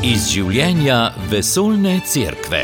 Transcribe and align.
iz 0.00 0.30
življenja 0.32 1.10
vesoljne 1.28 1.98
cerkve. 2.08 2.62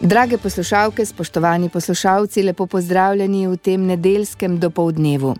Drage 0.00 0.38
poslušalke, 0.40 1.04
spoštovani 1.04 1.68
poslušalci, 1.68 2.42
lepo 2.48 2.66
pozdravljeni 2.66 3.44
v 3.46 3.58
tem 3.60 3.84
nedeljskem 3.86 4.56
dopolednevu. 4.60 5.34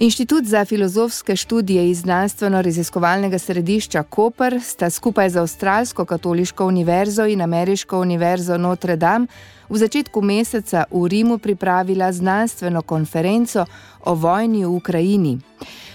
Inštitut 0.00 0.44
za 0.44 0.64
filozofske 0.64 1.36
študije 1.36 1.90
iz 1.90 2.02
znanstveno-raziskovalnega 2.02 3.38
središča 3.38 4.02
Koper 4.02 4.60
sta 4.62 4.90
skupaj 4.90 5.30
z 5.30 5.36
Avstralsko 5.36 6.04
katoliško 6.04 6.66
univerzo 6.66 7.26
in 7.26 7.40
Ameriško 7.40 8.00
univerzo 8.00 8.56
Notre 8.58 8.96
Dame 8.96 9.26
v 9.68 9.76
začetku 9.76 10.22
meseca 10.22 10.84
v 10.90 11.08
Rimu 11.08 11.38
pripravila 11.38 12.12
znanstveno 12.12 12.82
konferenco 12.82 13.66
o 14.04 14.14
vojni 14.14 14.64
v 14.64 14.70
Ukrajini. 14.70 15.38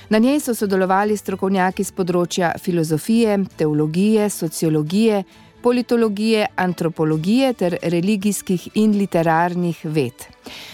Na 0.09 0.17
njej 0.17 0.39
so 0.39 0.53
sodelovali 0.53 1.17
strokovnjaki 1.17 1.83
z 1.83 1.91
področja 1.91 2.53
filozofije, 2.61 3.39
teologije, 3.57 4.29
sociologije, 4.29 5.23
politologije, 5.65 6.45
antropologije 6.55 7.53
ter 7.53 7.77
religijskih 7.81 8.67
in 8.73 8.91
literarnih 8.97 9.79
ved. 9.83 10.13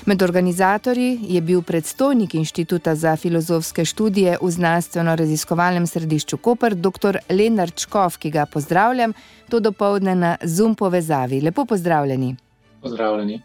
Med 0.06 0.22
organizatorji 0.22 1.20
je 1.22 1.42
bil 1.42 1.62
predstojnik 1.62 2.34
Inštituta 2.36 2.96
za 2.96 3.16
filozofske 3.16 3.86
študije 3.86 4.38
v 4.42 4.52
znanstveno-raziskovalnem 4.52 5.88
središču 5.88 6.38
Koper, 6.38 6.76
dr. 6.76 7.18
Lenard 7.30 7.76
Čkov, 7.76 8.20
ki 8.20 8.32
ga 8.32 8.46
pozdravljam, 8.46 9.14
to 9.50 9.60
dopoledne 9.60 10.16
na 10.16 10.36
Zoom 10.44 10.76
povezavi. 10.76 11.42
Lepo 11.42 11.66
pozdravljeni. 11.66 12.36
Pozdravljeni. 12.82 13.42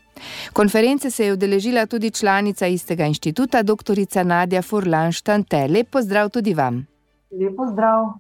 Konference 0.52 1.10
se 1.10 1.26
je 1.26 1.32
udeležila 1.32 1.87
tudi 1.87 2.10
članica 2.10 2.66
istega 2.66 3.06
inštituta, 3.06 3.62
dr. 3.62 4.24
Nadja 4.24 4.63
Furlan-Štante. 4.63 5.68
Lep 5.70 5.90
pozdrav 5.90 6.30
tudi 6.30 6.54
vam. 6.54 6.87
Lep 7.30 7.57
pozdrav. 7.57 8.16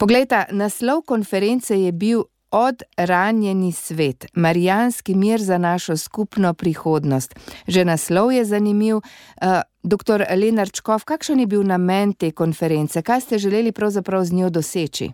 Poglejte, 0.00 0.46
naslov 0.56 1.02
konference 1.04 1.76
je 1.76 1.92
bil 1.92 2.22
Odranjeni 2.50 3.72
svet, 3.72 4.26
Marijanski 4.34 5.14
mir 5.14 5.40
za 5.40 5.58
našo 5.58 5.96
skupno 5.96 6.54
prihodnost. 6.54 7.34
Že 7.66 7.84
naslov 7.84 8.32
je 8.32 8.44
zanimiv. 8.44 8.96
Uh, 8.96 9.62
Doktor 9.82 10.24
Lenarčkov, 10.36 11.04
kakšen 11.08 11.40
je 11.40 11.46
bil 11.46 11.62
namen 11.64 12.12
te 12.12 12.30
konference? 12.30 13.02
Kaj 13.02 13.20
ste 13.20 13.38
želeli 13.38 13.72
pravzaprav 13.72 14.24
z 14.24 14.32
njo 14.32 14.50
doseči? 14.50 15.10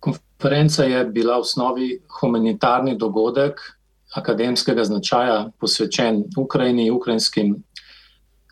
Konferenca 0.00 0.84
je 0.84 1.04
bila 1.04 1.36
v 1.36 1.40
osnovi 1.40 1.88
humanitarni 2.20 2.98
dogodek 2.98 3.60
akademskega 4.14 4.84
značaja, 4.84 5.50
posvečen 5.60 6.24
Ukrajini, 6.38 6.90
ukrajinskim 6.90 7.56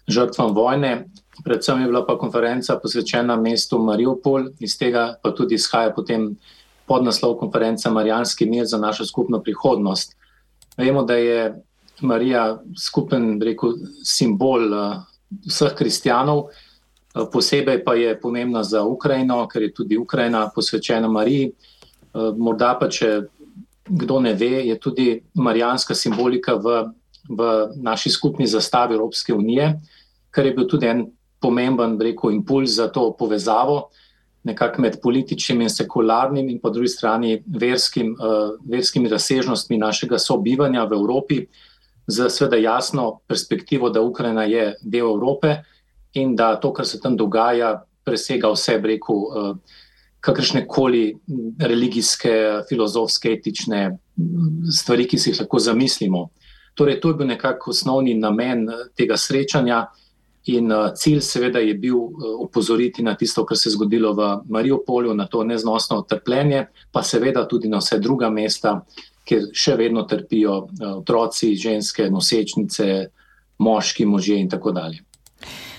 žrtvam 0.09 0.55
vojne. 0.55 1.07
Predvsem 1.45 1.81
je 1.81 1.87
bila 1.87 2.07
pa 2.07 2.19
konferenca 2.19 2.77
posvečena 2.83 3.37
mestu 3.37 3.79
Mariupol, 3.79 4.51
iz 4.59 4.79
tega 4.79 5.15
pa 5.23 5.31
tudi 5.31 5.55
izhaja 5.55 5.93
potem 5.95 6.37
podnaslov 6.87 7.37
konference 7.39 7.91
Marijanski 7.91 8.47
mir 8.47 8.67
za 8.67 8.79
našo 8.79 9.07
skupno 9.07 9.43
prihodnost. 9.43 10.17
Vemo, 10.77 11.03
da 11.03 11.15
je 11.15 11.63
Marija 12.01 12.63
skupen 12.79 13.41
rekel, 13.43 13.73
simbol 14.05 14.73
uh, 14.73 14.97
vseh 15.47 15.75
kristijanov, 15.79 16.39
uh, 16.39 17.29
posebej 17.33 17.85
pa 17.85 17.95
je 17.95 18.21
pomembna 18.21 18.63
za 18.65 18.83
Ukrajino, 18.83 19.47
ker 19.49 19.63
je 19.63 19.75
tudi 19.75 19.99
Ukrajina 19.99 20.51
posvečena 20.55 21.09
Mariji. 21.09 21.53
Uh, 22.13 22.33
morda 22.37 22.75
pa, 22.81 22.89
če 22.89 23.23
kdo 23.85 24.21
ne 24.21 24.35
ve, 24.35 24.67
je 24.67 24.79
tudi 24.81 25.07
marijanska 25.35 25.95
simbolika 25.95 26.55
v, 26.55 26.85
v 27.29 27.51
naši 27.77 28.11
skupni 28.11 28.47
zastavi 28.47 28.95
Evropske 28.95 29.35
unije, 29.35 29.75
kar 30.31 30.47
je 30.47 30.55
bil 30.55 30.69
tudi 30.69 30.87
en 30.87 31.07
pomemben 31.41 31.99
rekel, 32.01 32.31
impuls 32.31 32.71
za 32.71 32.89
to 32.89 33.11
povezavo 33.19 33.91
nekako 34.45 34.83
med 34.83 34.99
političnim 35.03 35.61
in 35.63 35.71
sekularnim, 35.71 36.49
in 36.49 36.59
po 36.61 36.71
drugi 36.71 36.89
strani 36.89 37.43
verskim, 37.47 38.17
uh, 38.19 38.57
verskimi 38.69 39.09
razsežnostmi 39.09 39.79
našega 39.79 40.19
sobivanja 40.19 40.85
v 40.85 40.99
Evropi, 40.99 41.47
z 42.07 42.29
seveda 42.31 42.59
jasno 42.59 43.21
perspektivo, 43.29 43.91
da 43.91 44.03
Ukrajina 44.03 44.45
je 44.45 44.75
del 44.83 45.07
Evrope 45.07 45.57
in 46.15 46.37
da 46.37 46.57
to, 46.61 46.73
kar 46.73 46.87
se 46.87 47.01
tam 47.01 47.17
dogaja, 47.17 47.85
presega 48.05 48.51
vse, 48.51 48.81
rekel, 48.83 49.17
uh, 49.17 49.57
kakršne 50.23 50.67
koli 50.69 51.17
religijske, 51.59 52.63
filozofske, 52.69 53.33
etične 53.33 53.99
stvari, 54.71 55.07
ki 55.09 55.19
si 55.19 55.31
jih 55.31 55.41
lahko 55.41 55.59
zamislimo. 55.59 56.29
Torej, 56.75 57.01
to 57.01 57.11
je 57.11 57.19
bil 57.19 57.27
nekako 57.27 57.71
osnovni 57.71 58.15
namen 58.15 58.67
tega 58.97 59.17
srečanja. 59.19 59.87
In 60.45 60.73
uh, 60.73 60.91
cilj, 60.95 61.21
seveda, 61.23 61.61
je 61.63 61.75
bil 61.79 61.97
uh, 61.97 62.25
opozoriti 62.43 63.03
na 63.03 63.15
tisto, 63.15 63.45
kar 63.47 63.57
se 63.57 63.69
je 63.69 63.77
zgodilo 63.77 64.11
v 64.15 64.31
Mariupolju, 64.51 65.15
na 65.15 65.27
to 65.27 65.45
neznosno 65.45 66.01
trpljenje, 66.03 66.67
pa 66.93 67.03
seveda 67.03 67.47
tudi 67.49 67.69
na 67.69 67.79
vse 67.79 68.01
druga 68.03 68.31
mesta, 68.31 68.81
kjer 69.25 69.53
še 69.55 69.77
vedno 69.79 70.03
trpijo 70.03 70.57
uh, 70.65 70.89
otroci, 70.97 71.55
ženske, 71.55 72.11
nosečnice, 72.11 72.89
moški, 73.63 74.07
možje 74.07 74.41
in 74.43 74.51
tako 74.51 74.75
dalje. 74.75 75.05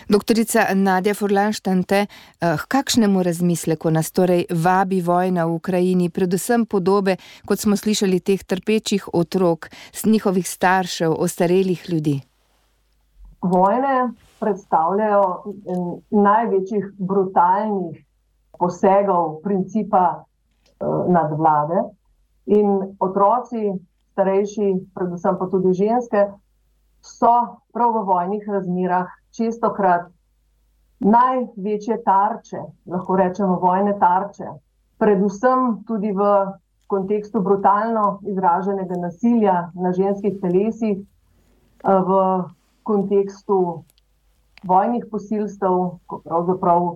Doktorica 0.07 0.65
Nadja 0.75 1.13
Furlanštante, 1.15 2.05
k 2.39 2.63
kakšnemu 2.67 3.23
razmisleku 3.23 3.87
nas 3.91 4.11
torej 4.11 4.43
vabi 4.51 4.99
vojna 5.01 5.45
v 5.47 5.55
Ukrajini, 5.55 6.09
predvsem 6.11 6.65
podobe, 6.67 7.15
kot 7.47 7.63
smo 7.63 7.79
slišali, 7.79 8.19
teh 8.19 8.43
trpečih 8.43 9.07
otrok, 9.15 9.69
njihovih 10.05 10.47
staršev, 10.47 11.15
ostarelih 11.15 11.87
ljudi? 11.89 12.19
Vojne 13.41 14.11
predstavljajo 14.43 15.23
največjih 16.11 16.91
brutalnih 16.99 17.99
posegov 18.59 19.39
principa 19.43 20.05
uh, 20.13 21.05
nadvlade. 21.07 21.83
In 22.51 22.95
otroci, 22.99 23.71
starejši, 24.13 24.69
predvsem 24.95 25.37
pa 25.39 25.47
tudi 25.51 25.71
ženske, 25.79 26.25
so 27.03 27.31
prav 27.75 27.95
v 27.95 28.03
vojnih 28.07 28.43
razmerah 28.47 29.07
čestokrat 29.35 30.11
največje 31.03 31.97
tarče, 32.03 32.61
lahko 32.87 33.15
rečemo 33.19 33.57
vojne 33.59 33.95
tarče, 33.99 34.51
predvsem 34.99 35.83
tudi 35.87 36.11
v 36.15 36.27
kontekstu 36.87 37.41
brutalno 37.41 38.19
izraženega 38.29 38.99
nasilja 39.01 39.71
na 39.73 39.91
ženskih 39.91 40.37
telesih, 40.41 41.01
v 41.83 42.11
kontekstu 42.83 43.83
vojnih 44.63 45.05
posilstev, 45.11 45.97
ko 46.05 46.19
pravzaprav 46.25 46.87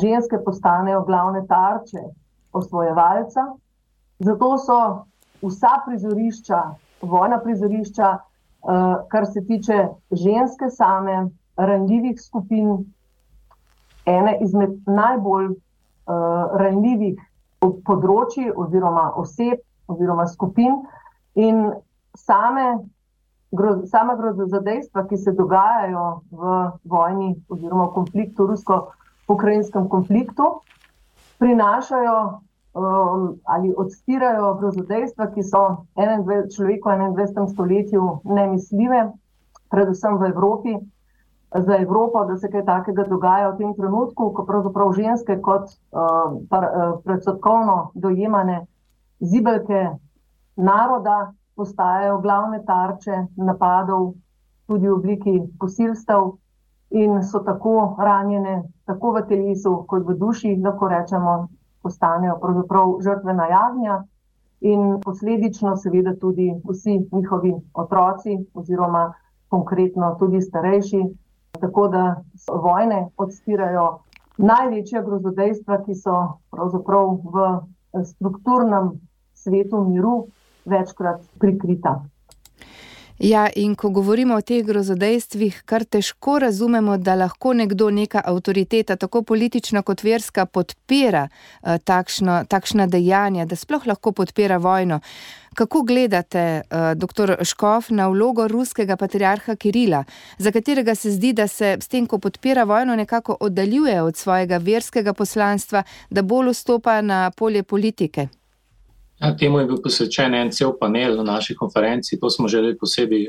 ženske 0.00 0.38
postanejo 0.44 1.02
glavne 1.04 1.46
tarče 1.46 2.02
osvojevalca. 2.52 3.46
Zato 4.18 4.58
so 4.58 4.78
vsa 5.42 5.72
prizorišča, 5.86 6.62
vojna 7.02 7.40
prizorišča, 7.40 8.10
eh, 8.18 8.94
kar 9.08 9.26
se 9.26 9.44
tiče 9.46 9.88
ženske 10.12 10.70
same, 10.70 11.30
ranljivih 11.56 12.20
skupin, 12.20 12.84
ene 14.06 14.38
izmed 14.40 14.70
najbolj 14.86 15.50
eh, 15.50 15.56
ranljivih 16.62 17.18
področji 17.60 18.50
oziroma 18.56 19.10
oseb 19.20 19.60
oziroma 19.90 20.26
skupin 20.26 20.78
in 21.34 21.72
same 22.16 22.78
sama 23.84 24.14
grozodejstva, 24.14 25.06
ki 25.06 25.16
se 25.16 25.32
dogajajo 25.32 26.20
v 26.30 26.70
vojni 26.84 27.34
oziroma 27.48 27.90
v 27.90 27.94
konfliktu, 27.94 28.46
rusko-ukrajinskem 28.46 29.88
konfliktu, 29.88 30.60
prinašajo 31.38 32.40
um, 32.74 33.40
ali 33.44 33.74
odstirajo 33.76 34.54
grozodejstva, 34.54 35.26
ki 35.34 35.42
so 35.42 35.86
človeku 36.54 36.88
v 36.88 37.18
21. 37.18 37.50
stoletju 37.50 38.20
nemisljive, 38.24 39.10
predvsem 39.70 40.18
v 40.18 40.30
Evropi. 40.30 40.78
Za 41.50 41.82
Evropo, 41.82 42.22
da 42.30 42.36
se 42.38 42.46
kaj 42.46 42.62
takega 42.62 43.02
dogaja 43.10 43.50
v 43.50 43.58
tem 43.58 43.74
trenutku, 43.74 44.30
ko 44.30 44.44
pravzaprav 44.46 44.92
ženske 44.94 45.40
kot 45.42 45.74
uh, 45.90 46.38
uh 46.38 47.02
predsodkovno 47.02 47.90
dojemane 47.94 48.66
zibelke 49.18 49.98
naroda 50.54 51.34
postajajo 51.60 52.18
glavne 52.24 52.62
tarče 52.64 53.22
napadov, 53.38 54.12
tudi 54.66 54.88
v 54.88 54.96
obliki 54.96 55.36
posilstev, 55.60 56.32
in 56.90 57.22
so 57.22 57.38
tako 57.40 57.96
ranjene, 57.98 58.62
tako 58.84 59.12
v 59.12 59.22
telesu, 59.28 59.84
kot 59.86 60.06
v 60.06 60.16
duši, 60.18 60.56
lahko 60.58 60.88
rečemo, 60.88 61.34
postanejo 61.82 62.38
pravzaprav 62.42 62.96
žrtvena 63.00 63.46
jagnja. 63.48 64.00
In 64.60 64.98
posledično, 65.00 65.76
seveda, 65.76 66.12
tudi 66.20 66.50
vsi 66.68 66.98
njihovi 67.12 67.54
otroci, 67.74 68.34
oziroma 68.54 69.12
konkretno 69.48 70.16
tudi 70.18 70.40
starejši, 70.40 71.00
tako 71.60 71.86
da 71.88 72.02
vojne 72.48 73.06
odstirajo 73.16 73.86
največja 74.38 75.00
grozodejstva, 75.02 75.80
ki 75.86 75.94
so 75.94 76.16
pravzaprav 76.52 77.16
v 77.24 77.46
strukturnem 78.04 78.92
svetu 79.34 79.80
miru 79.88 80.26
večkrat 80.70 81.20
prikrita. 81.38 82.00
Ja, 83.20 83.48
in 83.56 83.74
ko 83.76 83.90
govorimo 83.92 84.38
o 84.40 84.40
teh 84.40 84.62
grozodejstvih, 84.64 85.58
kar 85.68 85.84
težko 85.84 86.38
razumemo, 86.40 86.94
da 86.96 87.18
lahko 87.20 87.52
nekdo, 87.52 87.90
neka 87.92 88.22
avtoriteta, 88.24 88.96
tako 88.96 89.20
politična 89.28 89.82
kot 89.84 90.00
verska, 90.02 90.46
podpira 90.46 91.26
uh, 91.28 91.76
takšno, 91.84 92.38
takšna 92.48 92.86
dejanja, 92.88 93.44
da 93.44 93.60
sploh 93.60 93.84
lahko 93.86 94.14
podpira 94.16 94.56
vojno. 94.56 95.02
Kako 95.54 95.82
gledate, 95.82 96.62
uh, 96.64 96.94
dr. 96.96 97.34
Škov, 97.44 97.92
na 97.92 98.08
vlogo 98.08 98.48
ruskega 98.48 98.96
patriarha 98.96 99.56
Kirila, 99.56 100.04
za 100.38 100.48
katerega 100.50 100.94
se 100.94 101.12
zdi, 101.12 101.36
da 101.36 101.48
se 101.48 101.76
s 101.76 101.92
tem, 101.92 102.06
ko 102.06 102.18
podpira 102.18 102.64
vojno, 102.64 102.96
nekako 102.96 103.36
oddaljuje 103.40 104.00
od 104.02 104.16
svojega 104.16 104.56
verskega 104.56 105.12
poslanstva, 105.12 105.84
da 106.10 106.22
bolj 106.22 106.54
vstopa 106.54 107.02
na 107.04 107.26
polje 107.36 107.62
politike? 107.62 108.30
Ja, 109.20 109.36
temu 109.36 109.58
je 109.60 109.66
bil 109.68 109.80
posvečen 109.84 110.34
en 110.34 110.50
cel 110.52 110.72
panel 110.80 111.16
na 111.16 111.34
naši 111.34 111.54
konferenci, 111.54 112.18
to 112.20 112.30
smo 112.30 112.48
želeli 112.48 112.78
posebej 112.78 113.26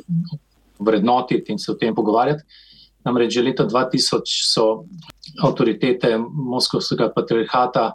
vrednotiti 0.80 1.52
in 1.52 1.60
se 1.60 1.72
o 1.72 1.76
tem 1.76 1.96
pogovarjati. 1.96 2.44
Namreč 3.04 3.34
že 3.34 3.42
leta 3.42 3.66
2000 3.66 4.22
so 4.54 4.86
avtoritete 5.44 6.18
Moskovskega 6.18 7.10
patriarhata 7.16 7.92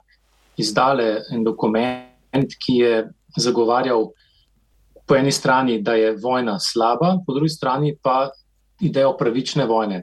izdale 0.57 1.23
en 1.33 1.45
dokument, 1.45 2.57
ki 2.67 2.75
je 2.77 3.09
zagovarjal 3.37 4.11
po 5.07 5.15
eni 5.15 5.33
strani, 5.33 5.81
da 5.83 5.95
je 5.95 6.17
vojna 6.23 6.59
slaba, 6.61 7.17
po 7.27 7.33
drugi 7.33 7.49
strani 7.49 7.97
pa 8.03 8.31
idejo 8.81 9.17
pravične 9.17 9.65
vojne. 9.65 10.03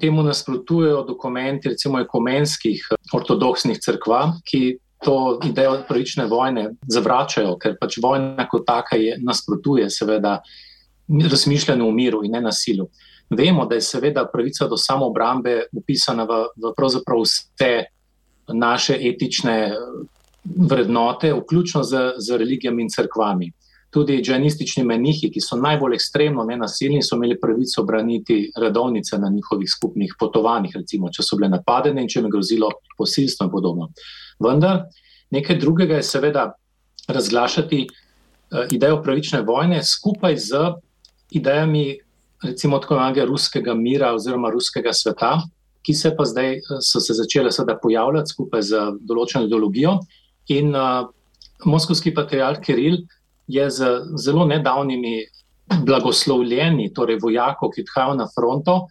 Temu 0.00 0.22
nasprotujejo 0.22 1.04
dokumenti, 1.06 1.68
recimo, 1.68 2.00
ekumenskih 2.00 2.82
ortodoksnih 3.14 3.78
crkva, 3.80 4.34
ki 4.44 4.78
to 5.04 5.40
idejo 5.44 5.82
pravične 5.88 6.26
vojne 6.26 6.70
zavračajo, 6.88 7.56
ker 7.60 7.76
pač 7.80 7.98
vojna 8.02 8.46
kot 8.48 8.64
taka 8.66 8.96
je 8.96 9.18
nasprotuje, 9.22 9.90
seveda, 9.90 10.40
razmišljanju 11.08 11.86
o 11.86 11.92
miru 11.94 12.24
in 12.24 12.32
ne 12.32 12.40
nasilu. 12.40 12.88
Vemo, 13.30 13.66
da 13.66 13.74
je 13.74 13.82
seveda 13.82 14.26
pravica 14.32 14.68
do 14.70 14.76
samoobrambe 14.78 15.66
upisana 15.74 16.24
v, 16.24 16.42
v 16.62 16.72
pravzaprav 16.76 17.24
vse 17.24 17.72
naše 18.54 18.98
etične 19.02 19.74
vrednote, 20.44 21.32
vključno 21.34 21.82
z, 21.82 22.12
z 22.18 22.38
religijami 22.38 22.82
in 22.82 22.90
crkvami. 22.90 23.50
Tudi 23.90 24.18
džanistični 24.22 24.82
menihi, 24.84 25.30
ki 25.32 25.40
so 25.40 25.56
najbolj 25.56 25.94
ekstremno 25.96 26.44
nenasilni, 26.44 27.02
so 27.02 27.16
imeli 27.16 27.38
pravico 27.40 27.84
braniti 27.86 28.50
redovnice 28.56 29.18
na 29.18 29.30
njihovih 29.32 29.70
skupnih 29.70 30.16
potovanjih, 30.18 30.74
recimo, 30.76 31.10
če 31.12 31.22
so 31.22 31.38
bile 31.38 31.48
napadene 31.52 32.02
in 32.02 32.10
če 32.10 32.18
jim 32.18 32.26
je 32.28 32.34
grozilo 32.34 32.70
posilstvo 32.98 33.46
in 33.46 33.52
podobno. 33.52 33.90
Vendar 34.42 34.82
nekaj 35.30 35.60
drugega 35.62 36.00
je 36.00 36.08
seveda 36.08 36.48
razglašati 37.08 37.86
uh, 37.86 38.66
idejo 38.74 39.00
pravične 39.02 39.40
vojne 39.46 39.80
skupaj 39.84 40.36
z 40.36 40.66
idejami, 41.30 41.86
recimo, 42.42 42.78
tako 42.78 42.94
imenovanega 42.94 43.24
ruskega 43.30 43.74
mira 43.74 44.12
oziroma 44.14 44.50
ruskega 44.50 44.92
sveta, 44.92 45.36
ki 45.86 45.94
se 45.94 46.10
pa 46.16 46.24
zdaj 46.26 46.56
eh, 46.58 46.62
so 46.82 47.00
se 47.00 47.14
začele 47.14 47.50
pojavljati 47.82 48.32
skupaj 48.34 48.62
z 48.62 48.86
določeno 49.00 49.46
ideologijo. 49.46 50.00
In 50.54 50.74
uh, 50.74 51.06
moskovski 51.64 52.12
patriarh 52.14 52.60
Kiril 52.60 53.00
je 53.46 53.70
z 53.70 53.90
zelo 54.16 54.46
nedavnimi 54.46 55.24
blagoslovljeni, 55.86 56.92
torej 56.94 57.18
vojakov, 57.22 57.72
ki 57.74 57.84
odhajajo 57.86 58.14
na 58.14 58.26
fronto, 58.34 58.86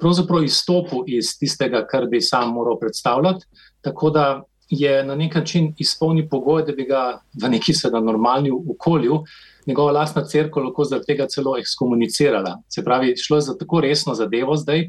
pravzaprav 0.00 0.44
izstopil 0.44 1.04
iz 1.06 1.34
tistega, 1.38 1.84
kar 1.86 2.06
bi 2.08 2.20
sam 2.20 2.54
moral 2.54 2.78
predstavljati. 2.80 3.46
Tako 3.80 4.10
da 4.10 4.42
je 4.70 5.04
na 5.04 5.14
nek 5.14 5.34
način 5.34 5.74
izpolnil 5.78 6.28
pogoj, 6.30 6.64
da 6.64 6.72
bi 6.72 6.84
ga 6.84 7.20
v 7.42 7.48
neki 7.50 7.74
seveda 7.74 8.00
normalni 8.00 8.50
okolju 8.50 9.24
njegova 9.66 9.92
lastna 9.92 10.24
crkva 10.24 10.62
lahko 10.62 10.84
zaradi 10.84 11.06
tega 11.06 11.26
celo 11.26 11.56
ekskomunicirala. 11.58 12.56
Se 12.68 12.84
pravi, 12.84 13.14
šlo 13.16 13.36
je 13.36 13.40
za 13.48 13.56
tako 13.58 13.80
resno 13.80 14.14
zadevo 14.14 14.56
zdaj. 14.56 14.88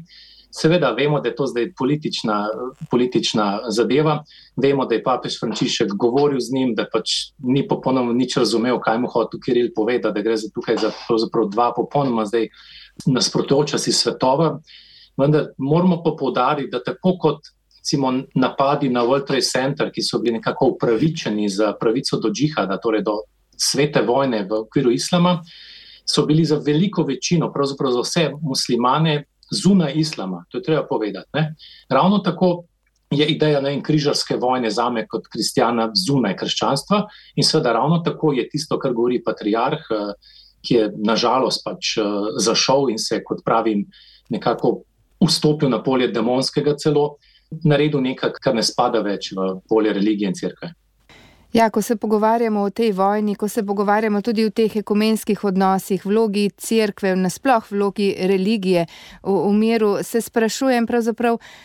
Seveda 0.52 0.90
vemo, 0.92 1.20
da 1.20 1.30
je 1.30 1.36
to 1.36 1.46
zdaj 1.46 1.70
politična, 1.78 2.48
politična 2.90 3.46
zadeva. 3.68 4.18
Vemo, 4.56 4.84
da 4.86 4.94
je 4.94 5.02
papež 5.02 5.38
Frančišek 5.40 5.94
govoril 5.96 6.40
z 6.40 6.52
njim, 6.52 6.74
da 6.76 6.84
pač 6.92 7.32
ni 7.38 7.64
popolnoma 7.68 8.12
nič 8.12 8.36
razumel, 8.36 8.76
kaj 8.80 8.98
mu 9.00 9.08
hoče 9.08 9.40
Kiril 9.44 9.70
povedati, 9.74 10.14
da 10.14 10.22
gre 10.22 10.36
za 10.36 10.50
tukaj 10.54 10.76
za 10.76 10.92
dva 11.48 11.72
popolnoma 11.76 12.26
nasprotujoča 13.06 13.78
si 13.78 13.92
svetova. 13.92 14.58
Vendar 15.16 15.48
moramo 15.58 16.02
pa 16.04 16.12
povdariti, 16.18 16.70
da 16.70 16.82
tako 16.84 17.16
kot 17.18 17.48
recimo, 17.82 18.12
napadi 18.34 18.88
na 18.88 19.02
World 19.02 19.26
Trade 19.26 19.42
Center, 19.42 19.90
ki 19.90 20.02
so 20.02 20.18
bili 20.18 20.36
nekako 20.38 20.66
upravičeni 20.76 21.48
za 21.48 21.72
pravico 21.80 22.20
do 22.20 22.30
džihada, 22.30 22.78
torej 22.78 23.02
do 23.02 23.16
svete 23.56 24.02
vojne 24.06 24.44
v 24.46 24.60
okviru 24.62 24.90
islama, 24.90 25.40
so 26.06 26.26
bili 26.26 26.44
za 26.44 26.60
veliko 26.62 27.02
večino, 27.02 27.52
pravzaprav 27.52 27.92
za 27.92 28.00
vse 28.00 28.30
muslimane, 28.42 29.24
zunaj 29.52 29.92
islama. 29.96 30.44
To 30.50 30.58
je 30.58 30.62
treba 30.62 30.86
povedati. 30.88 31.28
Ne? 31.34 31.54
Ravno 31.88 32.18
tako 32.18 32.64
je 33.12 33.26
ideja 33.26 33.60
ne, 33.60 33.82
križarske 33.82 34.36
vojne 34.36 34.70
za 34.70 34.88
me 34.90 35.06
kot 35.08 35.28
kristjana 35.32 35.90
zunaj 36.06 36.36
krščanstva 36.40 37.02
in 37.36 37.44
seveda 37.44 37.72
ravno 37.76 37.98
tako 38.04 38.32
je 38.32 38.48
tisto, 38.48 38.78
kar 38.78 38.94
govori 38.96 39.22
patriarh, 39.24 39.90
eh, 39.90 40.14
ki 40.62 40.74
je 40.74 40.88
nažalost 40.96 41.64
pač 41.64 41.96
eh, 41.98 42.04
zašel 42.40 42.90
in 42.90 42.98
se, 42.98 43.20
kot 43.24 43.44
pravim, 43.44 43.84
nekako 44.30 44.82
vstopil 45.22 45.70
na 45.70 45.82
polje 45.82 46.08
demonskega 46.08 46.74
celo 46.76 47.16
naredil 47.64 48.00
nekaj, 48.00 48.32
kar 48.40 48.54
ne 48.56 48.62
spada 48.64 49.02
več 49.04 49.32
v 49.36 49.58
polje 49.68 49.92
religije 49.92 50.30
in 50.32 50.38
crkve. 50.38 50.72
Ja, 51.52 51.70
ko 51.70 51.82
se 51.82 51.96
pogovarjamo 51.96 52.60
o 52.60 52.70
tej 52.70 52.92
vojni, 52.92 53.34
ko 53.34 53.48
se 53.48 53.62
pogovarjamo 53.66 54.22
tudi 54.22 54.44
o 54.44 54.50
teh 54.50 54.76
ekumenskih 54.76 55.44
odnosih, 55.44 56.06
vlogi 56.06 56.50
crkve, 56.56 57.12
nasploh 57.16 57.66
vlogi 57.70 58.14
religije 58.18 58.86
v, 59.22 59.34
v 59.48 59.52
miru, 59.52 59.98
se 60.02 60.20
sprašujem, 60.20 60.86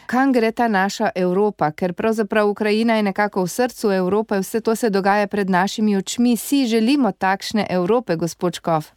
kam 0.06 0.34
gre 0.34 0.52
ta 0.52 0.68
naša 0.68 1.10
Evropa, 1.16 1.72
ker 1.72 1.94
pravzaprav 1.94 2.50
Ukrajina 2.50 2.96
je 2.96 3.04
nekako 3.04 3.44
v 3.44 3.48
srcu 3.48 3.92
Evrope, 3.92 4.40
vse 4.40 4.62
to 4.62 4.76
se 4.76 4.90
dogaja 4.90 5.28
pred 5.28 5.50
našimi 5.50 5.98
očmi. 5.98 6.38
Si 6.38 6.68
želimo 6.68 7.12
takšne 7.12 7.68
Evrope, 7.70 8.16
gospod 8.16 8.54
Škov? 8.54 8.92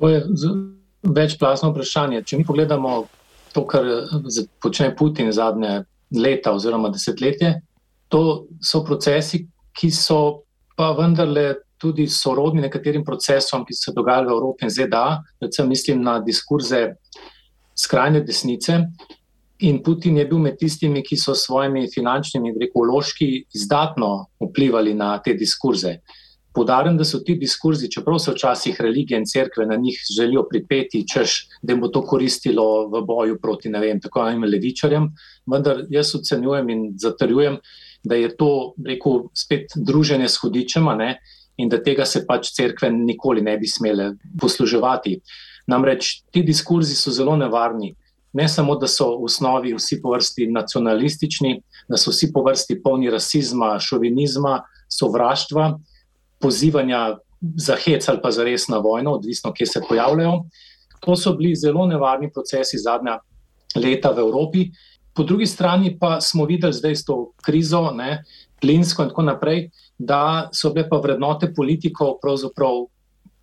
To 0.00 0.08
je 0.08 0.24
večplastno 1.02 1.70
vprašanje. 1.70 2.22
Če 2.22 2.36
mi 2.36 2.44
pogledamo 2.44 3.04
to, 3.52 3.66
kar 3.66 3.84
počne 4.62 4.96
Putin 4.96 5.32
zadnje 5.32 5.84
leta 6.16 6.52
oziroma 6.52 6.88
desetletje. 6.88 7.60
To 8.08 8.46
so 8.60 8.84
procesi, 8.84 9.46
ki 9.76 9.90
so 9.90 10.42
pa 10.76 10.92
vendarle 10.96 11.54
tudi 11.82 12.06
sorodni 12.06 12.62
nekaterim 12.62 13.04
procesom, 13.04 13.64
ki 13.66 13.74
so 13.74 13.90
se 13.90 13.96
dogajali 13.96 14.30
v 14.30 14.36
Evropi 14.36 14.66
in 14.66 14.70
ZDA, 14.70 15.06
predvsem 15.40 15.68
mislim 15.68 16.02
na 16.02 16.18
diskurze 16.22 16.84
skrajne 17.78 18.22
desnice. 18.22 18.78
In 19.62 19.82
Putin 19.82 20.18
je 20.18 20.26
bil 20.26 20.40
med 20.42 20.58
tistimi, 20.58 21.02
ki 21.06 21.16
so 21.18 21.34
s 21.34 21.46
svojimi 21.46 21.86
finančnimi 21.90 22.50
in 22.50 22.64
ekološki 22.66 23.28
izdatno 23.54 24.26
vplivali 24.42 24.94
na 24.94 25.14
te 25.22 25.34
diskurze. 25.38 26.00
Podarjam, 26.52 26.98
da 26.98 27.04
so 27.08 27.22
ti 27.24 27.36
diskurzi, 27.40 27.88
čeprav 27.90 28.18
se 28.20 28.34
včasih 28.34 28.80
religije 28.84 29.20
in 29.22 29.26
cerkve 29.26 29.64
na 29.66 29.78
njih 29.80 29.96
želijo 30.16 30.42
pripeti, 30.50 31.04
češ, 31.08 31.36
da 31.62 31.72
jim 31.72 31.80
bo 31.80 31.88
to 31.88 32.02
koristilo 32.04 32.88
v 32.92 33.00
boju 33.06 33.38
proti 33.40 33.70
ne 33.72 33.80
vem, 33.80 34.00
tako 34.00 34.20
imenovanim 34.20 34.50
levičarjem, 34.50 35.08
vendar 35.48 35.86
jaz 35.90 36.12
ocenjujem 36.18 36.68
in 36.70 36.84
zatrjujem, 37.00 37.56
da 38.04 38.18
je 38.18 38.36
to, 38.36 38.74
rekel, 38.86 39.28
spet 39.34 39.72
druženje 39.76 40.28
s 40.28 40.40
hudičema 40.42 40.94
ne, 40.94 41.16
in 41.56 41.68
da 41.68 41.82
tega 41.82 42.04
se 42.08 42.24
pač 42.26 42.50
cerkve 42.56 42.90
nikoli 42.90 43.42
ne 43.42 43.56
bi 43.58 43.68
smele 43.68 44.12
posluževati. 44.40 45.18
Namreč 45.70 46.22
ti 46.32 46.42
diskurzi 46.42 46.96
so 46.98 47.12
zelo 47.14 47.36
nevarni. 47.36 47.94
Ne 48.32 48.48
samo, 48.48 48.74
da 48.80 48.88
so 48.88 49.10
v 49.20 49.28
osnovi 49.28 49.74
vsi 49.76 50.00
po 50.02 50.14
vrsti 50.14 50.48
nacionalistični, 50.50 51.58
da 51.88 52.00
so 52.00 52.10
vsi 52.10 52.30
po 52.32 52.42
vrsti 52.46 52.78
polni 52.82 53.10
rasizma, 53.12 53.76
šovinizma, 53.78 54.62
sovraštva 54.88 55.74
pozivanja 56.40 57.18
za 57.56 57.76
hec 57.76 58.08
ali 58.08 58.20
pa 58.22 58.30
za 58.30 58.44
res 58.44 58.68
na 58.68 58.78
vojno, 58.78 59.18
odvisno, 59.18 59.52
kje 59.52 59.66
se 59.66 59.82
pojavljajo. 59.88 60.44
To 61.02 61.16
so 61.16 61.34
bili 61.36 61.54
zelo 61.56 61.86
nevarni 61.86 62.30
procesi 62.32 62.78
zadnja 62.78 63.18
leta 63.76 64.12
v 64.12 64.24
Evropi. 64.24 64.70
Po 65.14 65.22
drugi 65.22 65.46
strani 65.46 65.96
pa 65.98 66.20
smo 66.20 66.44
videli 66.44 66.72
zdaj 66.72 66.96
s 66.96 67.04
to 67.04 67.32
krizo, 67.44 67.90
ne, 67.94 68.22
plinsko 68.60 69.02
in 69.02 69.10
tako 69.10 69.22
naprej, 69.22 69.66
da 69.98 70.48
so 70.52 70.72
bile 70.72 70.88
pa 70.88 70.96
vrednote 71.02 71.52
politikov 71.54 72.16
pravzaprav 72.22 72.86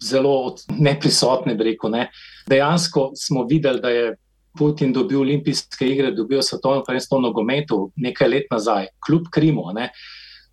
zelo 0.02 0.56
neprisotne. 0.80 1.54
Rekel, 1.60 1.92
ne. 1.92 2.10
Dejansko 2.48 3.12
smo 3.16 3.46
videli, 3.50 3.82
da 3.82 3.90
je 3.90 4.16
Putin 4.58 4.94
dobil 4.94 5.22
olimpijske 5.22 5.88
igre, 5.88 6.12
dobil 6.12 6.42
svetovno 6.42 6.84
prvenstvo 6.84 7.20
v 7.20 7.28
nogometu 7.28 7.78
nekaj 7.96 8.28
let 8.28 8.48
nazaj, 8.52 8.88
kljub 9.06 9.30
Krimu. 9.32 9.70
Ne. 9.76 9.92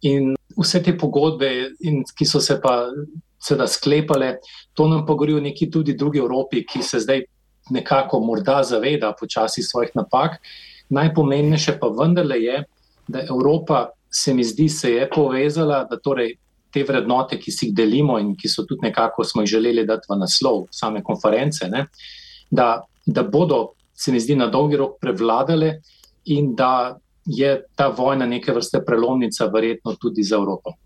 In 0.07 0.35
vse 0.59 0.83
te 0.83 0.93
pogodbe, 0.99 1.49
in, 1.81 2.03
ki 2.17 2.27
so 2.29 2.41
se 2.41 2.59
pa 2.63 2.91
seveda 3.43 3.67
sklepale, 3.71 4.37
to 4.75 4.89
nam 4.89 5.07
pa 5.07 5.15
govori 5.15 5.39
o 5.39 5.41
neki 5.41 5.71
tudi 5.71 5.97
drugi 5.97 6.19
Evropi, 6.19 6.65
ki 6.67 6.83
se 6.83 7.01
zdaj 7.01 7.25
nekako 7.71 8.21
morda 8.21 8.61
zaveda 8.63 9.15
počasi 9.19 9.63
svojih 9.63 9.91
napak. 9.95 10.39
Najpomembnejše 10.89 11.79
pa 11.81 11.89
vendarle 11.89 12.39
je, 12.43 12.65
da 13.09 13.23
Evropa 13.29 13.87
se 14.11 14.35
mi 14.35 14.45
zdi, 14.45 14.69
se 14.69 14.91
je 14.91 15.09
povezala, 15.15 15.85
da 15.91 15.99
torej 15.99 16.37
te 16.73 16.85
vrednote, 16.85 17.39
ki 17.41 17.53
si 17.53 17.67
jih 17.67 17.75
delimo 17.75 18.19
in 18.19 18.35
ki 18.37 18.49
so 18.49 18.65
tudi 18.69 18.87
nekako 18.89 19.25
smo 19.25 19.43
jih 19.43 19.57
želeli 19.57 19.87
dati 19.87 20.11
v 20.11 20.19
naslov 20.21 20.67
same 20.71 21.03
konference, 21.03 21.69
ne, 21.69 21.87
da, 22.51 22.83
da 23.07 23.23
bodo, 23.23 23.73
se 23.95 24.13
mi 24.13 24.21
zdi, 24.21 24.37
na 24.37 24.47
dolgi 24.47 24.77
rok 24.77 24.99
prevladale 25.01 25.81
in 26.25 26.55
da 26.55 26.97
je 27.27 27.63
ta 27.75 27.89
vojna 27.89 28.27
neke 28.27 28.53
vrste 28.53 28.85
prelomnica, 28.85 29.47
verjetno 29.47 29.95
tudi 29.95 30.23
za 30.23 30.37
Evropo. 30.37 30.77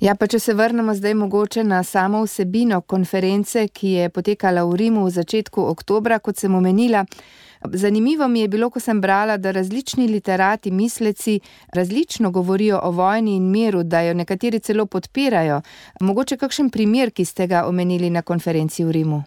Ja, 0.00 0.14
pa 0.14 0.26
če 0.28 0.38
se 0.40 0.54
vrnemo 0.54 0.94
zdaj 0.94 1.14
mogoče 1.14 1.64
na 1.64 1.82
samo 1.84 2.22
vsebino 2.24 2.80
konference, 2.80 3.68
ki 3.68 3.92
je 3.92 4.08
potekala 4.12 4.64
v 4.68 4.76
Rimu 4.76 5.06
v 5.06 5.14
začetku 5.14 5.62
oktobra, 5.72 6.18
kot 6.18 6.36
sem 6.36 6.54
omenila. 6.54 7.06
Zanimivo 7.72 8.28
mi 8.28 8.40
je 8.40 8.48
bilo, 8.48 8.70
ko 8.70 8.80
sem 8.80 9.00
brala, 9.00 9.36
da 9.36 9.50
različni 9.50 10.08
literati, 10.08 10.70
misleci 10.70 11.40
različno 11.74 12.30
govorijo 12.30 12.80
o 12.82 12.90
vojni 12.90 13.36
in 13.36 13.50
miru, 13.50 13.82
da 13.82 14.00
jo 14.00 14.14
nekateri 14.14 14.60
celo 14.60 14.86
podpirajo. 14.86 15.60
Mogoče 16.00 16.36
kakšen 16.36 16.70
primer, 16.70 17.10
ki 17.10 17.24
ste 17.24 17.46
ga 17.46 17.64
omenili 17.68 18.10
na 18.10 18.22
konferenci 18.22 18.84
v 18.84 18.90
Rimu? 18.90 19.22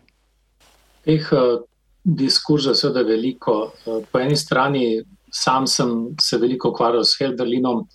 Teh 1.05 1.31
uh, 1.31 1.61
diskurzov 2.03 2.73
je 2.73 2.81
seveda 2.83 3.03
veliko. 3.07 3.71
Uh, 3.85 4.03
po 4.11 4.19
eni 4.19 4.37
strani 4.37 5.01
sam 5.31 5.67
sem 5.67 6.15
se 6.21 6.37
veliko 6.37 6.69
ukvarjal 6.69 7.03
s 7.03 7.19
Helderlinom, 7.19 7.85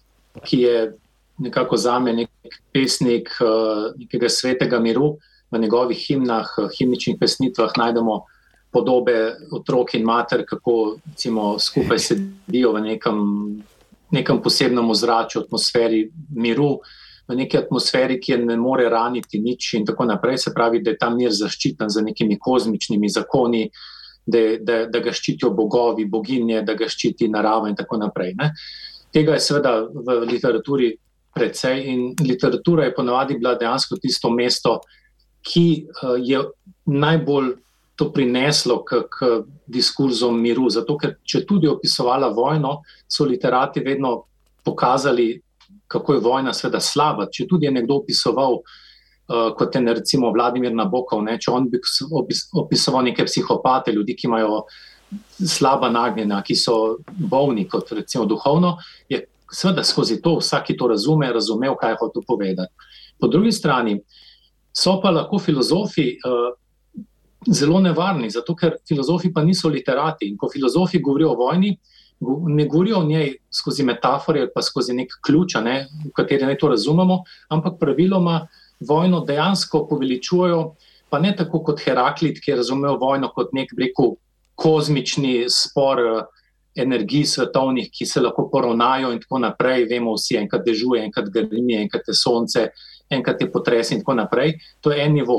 ki 0.44 0.60
je 0.60 0.92
nekako 1.38 1.76
za 1.76 1.98
me 1.98 2.12
nek 2.12 2.30
pesnik 2.72 3.30
uh, 3.40 3.90
nekega 3.96 4.28
svetega 4.28 4.80
miru. 4.80 5.16
V 5.50 5.58
njegovih 5.58 5.98
himnah, 6.08 6.48
himničnih 6.78 7.16
pesnitvah 7.20 7.76
najdemo 7.78 8.24
podobe 8.74 9.14
otrok 9.54 9.94
in 9.94 10.04
mater, 10.04 10.42
kako 10.48 10.96
recimo, 11.06 11.54
skupaj 11.58 12.02
sedijo 12.08 12.74
v 12.74 12.82
nekem, 12.90 13.24
nekem 14.10 14.42
posebnem 14.42 14.90
ozračju, 14.90 15.46
atmosferi 15.46 16.08
miru, 16.34 16.76
v 17.28 17.38
neki 17.38 17.58
atmosferi, 17.58 18.18
ki 18.20 18.32
je 18.32 18.38
ne 18.44 18.56
more 18.60 18.88
raniti 18.92 19.40
nič, 19.40 19.74
in 19.78 19.86
tako 19.86 20.04
naprej. 20.10 20.38
Se 20.38 20.52
pravi, 20.54 20.82
da 20.84 20.92
je 20.92 21.00
ta 21.00 21.08
mir 21.10 21.32
zaščiten 21.32 21.88
za 21.88 22.02
nekimi 22.04 22.36
kozmičnimi 22.38 23.08
zakoni, 23.08 23.68
da, 24.26 24.42
da, 24.60 24.76
da 24.92 25.00
ga 25.04 25.12
ščitijo 25.12 25.52
bogovi, 25.56 26.04
boginje, 26.10 26.62
da 26.64 26.74
ga 26.76 26.88
ščiti 26.88 27.28
narava 27.32 27.70
in 27.70 27.76
tako 27.76 28.00
naprej. 28.00 28.34
Ne? 28.40 28.50
Tega 29.14 29.36
je 29.36 29.44
seveda 29.44 29.78
v 29.88 30.20
literaturi 30.28 30.92
precej, 31.34 31.82
in 31.90 32.12
literatura 32.20 32.86
je 32.86 32.94
ponavadi 32.94 33.38
bila 33.38 33.54
dejansko 33.58 33.98
tisto 34.02 34.30
mesto, 34.30 34.78
ki 35.44 35.66
uh, 35.84 36.14
je 36.20 36.40
najbolj 36.86 37.52
to 37.96 38.12
prineslo 38.12 38.84
k, 38.84 39.02
k 39.08 39.42
diskurzom 39.66 40.40
miru. 40.40 40.68
Zato, 40.70 40.96
ker 40.98 41.16
če 41.22 41.44
tudi 41.46 41.70
opisovala 41.70 42.32
vojno, 42.34 42.80
so 43.08 43.26
literati 43.26 43.80
vedno 43.84 44.24
pokazali, 44.64 45.40
kako 45.86 46.16
je 46.16 46.24
vojna 46.24 46.54
sveda 46.54 46.80
slaba. 46.80 47.28
Če 47.30 47.46
tudi 47.50 47.68
je 47.68 47.74
nekdo 47.74 48.00
opisoval, 48.02 48.58
uh, 48.58 49.52
kot 49.58 49.76
je 49.76 49.94
recimo 50.00 50.32
Vladimir 50.34 50.74
Nabokov, 50.74 51.22
ne, 51.22 51.36
če 51.38 51.52
on 51.52 51.68
bi 51.70 51.78
opis, 52.10 52.48
opisoval 52.52 53.06
neke 53.10 53.26
psihopate, 53.28 53.94
ljudi, 53.94 54.16
ki 54.18 54.26
imajo 54.26 54.64
slaba 55.38 55.92
nagnjenja, 55.92 56.40
ki 56.42 56.56
so 56.58 56.98
bolni, 57.06 57.68
kot 57.70 57.92
recimo 57.94 58.26
duhovno, 58.26 58.74
je 59.08 59.22
seveda 59.54 59.84
skozi 59.86 60.18
to 60.22 60.40
vsak, 60.40 60.66
ki 60.66 60.78
to 60.80 60.90
razume, 60.90 61.30
razumel, 61.30 61.76
kaj 61.78 61.94
je 61.94 62.00
hotel 62.00 62.26
povedati. 62.26 62.90
Po 63.20 63.30
drugi 63.30 63.52
strani 63.54 64.00
so 64.74 64.98
pa 64.98 65.14
lahko 65.14 65.38
filozofi. 65.38 66.16
Uh, 66.26 66.50
zelo 67.52 67.80
nevarni, 67.80 68.30
zato 68.30 68.54
ker 68.54 68.76
filozofi 68.88 69.32
pa 69.32 69.42
niso 69.42 69.68
literati. 69.68 70.28
In 70.28 70.36
ko 70.36 70.48
filozofi 70.52 71.00
govorijo 71.02 71.32
o 71.32 71.36
vojni, 71.36 71.76
ne 72.46 72.66
govorijo 72.66 72.98
o 72.98 73.04
njej 73.04 73.34
skozi 73.50 73.84
metafore 73.84 74.40
ali 74.40 74.50
pa 74.54 74.62
skozi 74.62 74.94
nek 74.94 75.12
ključ, 75.26 75.54
ne, 75.64 75.86
v 76.04 76.12
kateri 76.14 76.46
naj 76.46 76.58
to 76.58 76.68
razumemo, 76.68 77.22
ampak 77.48 77.78
praviloma 77.80 78.46
vojno 78.80 79.20
dejansko 79.24 79.86
poveličujejo, 79.88 80.74
pa 81.10 81.18
ne 81.18 81.34
tako 81.36 81.62
kot 81.62 81.80
Heraklit, 81.84 82.40
ki 82.40 82.50
je 82.50 82.56
razumel 82.56 82.98
vojno 83.00 83.28
kot 83.34 83.52
nek 83.52 83.74
rekel, 83.78 84.16
kozmični 84.54 85.44
spor. 85.48 86.24
Energij 86.74 87.22
svetovnih, 87.30 87.86
ki 87.94 88.02
se 88.02 88.18
lahko 88.18 88.48
poravnajo, 88.50 89.12
in 89.14 89.20
tako 89.22 89.38
naprej, 89.38 89.84
vemo, 89.86 90.16
vsi, 90.16 90.40
enkrat 90.40 90.64
dežuje, 90.66 91.04
enkrat 91.06 91.28
grmi, 91.30 91.76
enkrat 91.84 92.08
je 92.10 92.14
sonce, 92.18 92.64
enkrat 93.14 93.40
je 93.40 93.46
potres, 93.52 93.92
in 93.94 94.00
tako 94.02 94.16
naprej. 94.18 94.56
To 94.82 94.90
je 94.90 95.04
en 95.04 95.14
nivo. 95.14 95.36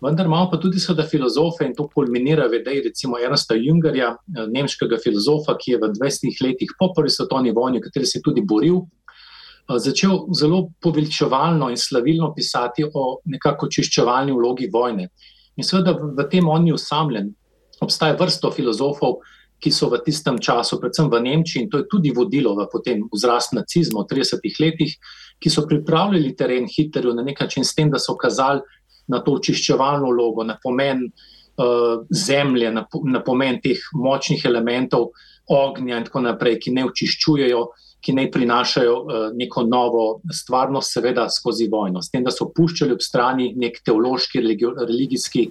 Vendar 0.00 0.26
imamo 0.26 0.50
pa 0.50 0.58
tudi 0.60 0.78
seveda 0.78 1.06
filozofe 1.08 1.64
in 1.64 1.74
to 1.74 1.88
kulminira 1.88 2.48
v 2.48 2.60
ideji 2.60 2.82
recimo 2.82 3.16
Ernsta 3.18 3.54
Jungerja, 3.54 4.10
eh, 4.12 4.46
nemškega 4.46 4.98
filozofa, 5.00 5.56
ki 5.56 5.72
je 5.72 5.78
v 5.78 5.88
20 5.96 6.40
letih 6.44 6.74
po 6.78 6.92
prvi 6.92 7.10
svetovni 7.10 7.52
vojni, 7.52 7.80
kateri 7.80 8.06
se 8.06 8.18
je 8.18 8.22
tudi 8.22 8.42
boril, 8.42 8.82
eh, 8.82 9.78
začel 9.78 10.26
zelo 10.34 10.68
poveličevalno 10.80 11.70
in 11.70 11.76
slavilno 11.76 12.34
pisati 12.34 12.84
o 12.84 13.20
nekako 13.24 13.68
čiščevalni 13.68 14.32
vlogi 14.32 14.68
vojne. 14.72 15.08
In 15.56 15.64
seveda 15.64 15.96
v 15.96 16.28
tem 16.28 16.48
on 16.48 16.64
ni 16.64 16.72
usamljen. 16.72 17.32
Obstaja 17.80 18.16
vrsto 18.16 18.50
filozofov, 18.50 19.20
ki 19.58 19.70
so 19.72 19.88
v 19.88 20.02
tistem 20.04 20.36
času, 20.38 20.76
predvsem 20.80 21.08
v 21.08 21.20
Nemčiji, 21.20 21.62
in 21.62 21.70
to 21.70 21.78
je 21.78 21.88
tudi 21.88 22.12
vodilo 22.12 22.54
v 22.54 22.68
potem 22.68 23.08
vzrast 23.12 23.54
nacizma 23.56 24.04
v 24.04 24.08
30 24.12 24.60
letih, 24.60 24.92
ki 25.40 25.50
so 25.50 25.64
pripravljali 25.66 26.36
teren 26.36 26.68
Hitlerju 26.68 27.14
na 27.14 27.22
nek 27.22 27.40
način 27.40 27.64
s 27.64 27.74
tem, 27.74 27.90
da 27.90 27.98
so 27.98 28.16
kazali, 28.16 28.60
na 29.08 29.22
to 29.22 29.36
očiščevalno 29.38 30.10
vlogo, 30.10 30.44
na 30.44 30.56
pomen 30.62 31.04
uh, 31.06 32.04
zemlje, 32.10 32.70
na, 32.72 32.84
na 33.04 33.22
pomen 33.24 33.60
teh 33.62 33.80
močnih 33.94 34.44
elementov 34.48 35.10
ognja 35.52 36.00
in 36.00 36.06
tako 36.08 36.24
naprej, 36.26 36.58
ki 36.64 36.74
ne 36.74 36.86
očiščujejo, 36.88 37.62
ki 38.02 38.14
ne 38.16 38.26
prinašajo 38.30 38.96
uh, 38.96 39.14
neko 39.36 39.66
novo 39.66 40.06
stvarnost, 40.32 40.98
seveda 40.98 41.28
skozi 41.32 41.68
vojno. 41.72 42.02
S 42.02 42.12
tem, 42.12 42.24
da 42.26 42.34
so 42.34 42.50
puščali 42.54 42.96
ob 42.96 43.04
strani 43.04 43.52
nek 43.58 43.80
teološki, 43.86 44.42
religijski 44.42 45.48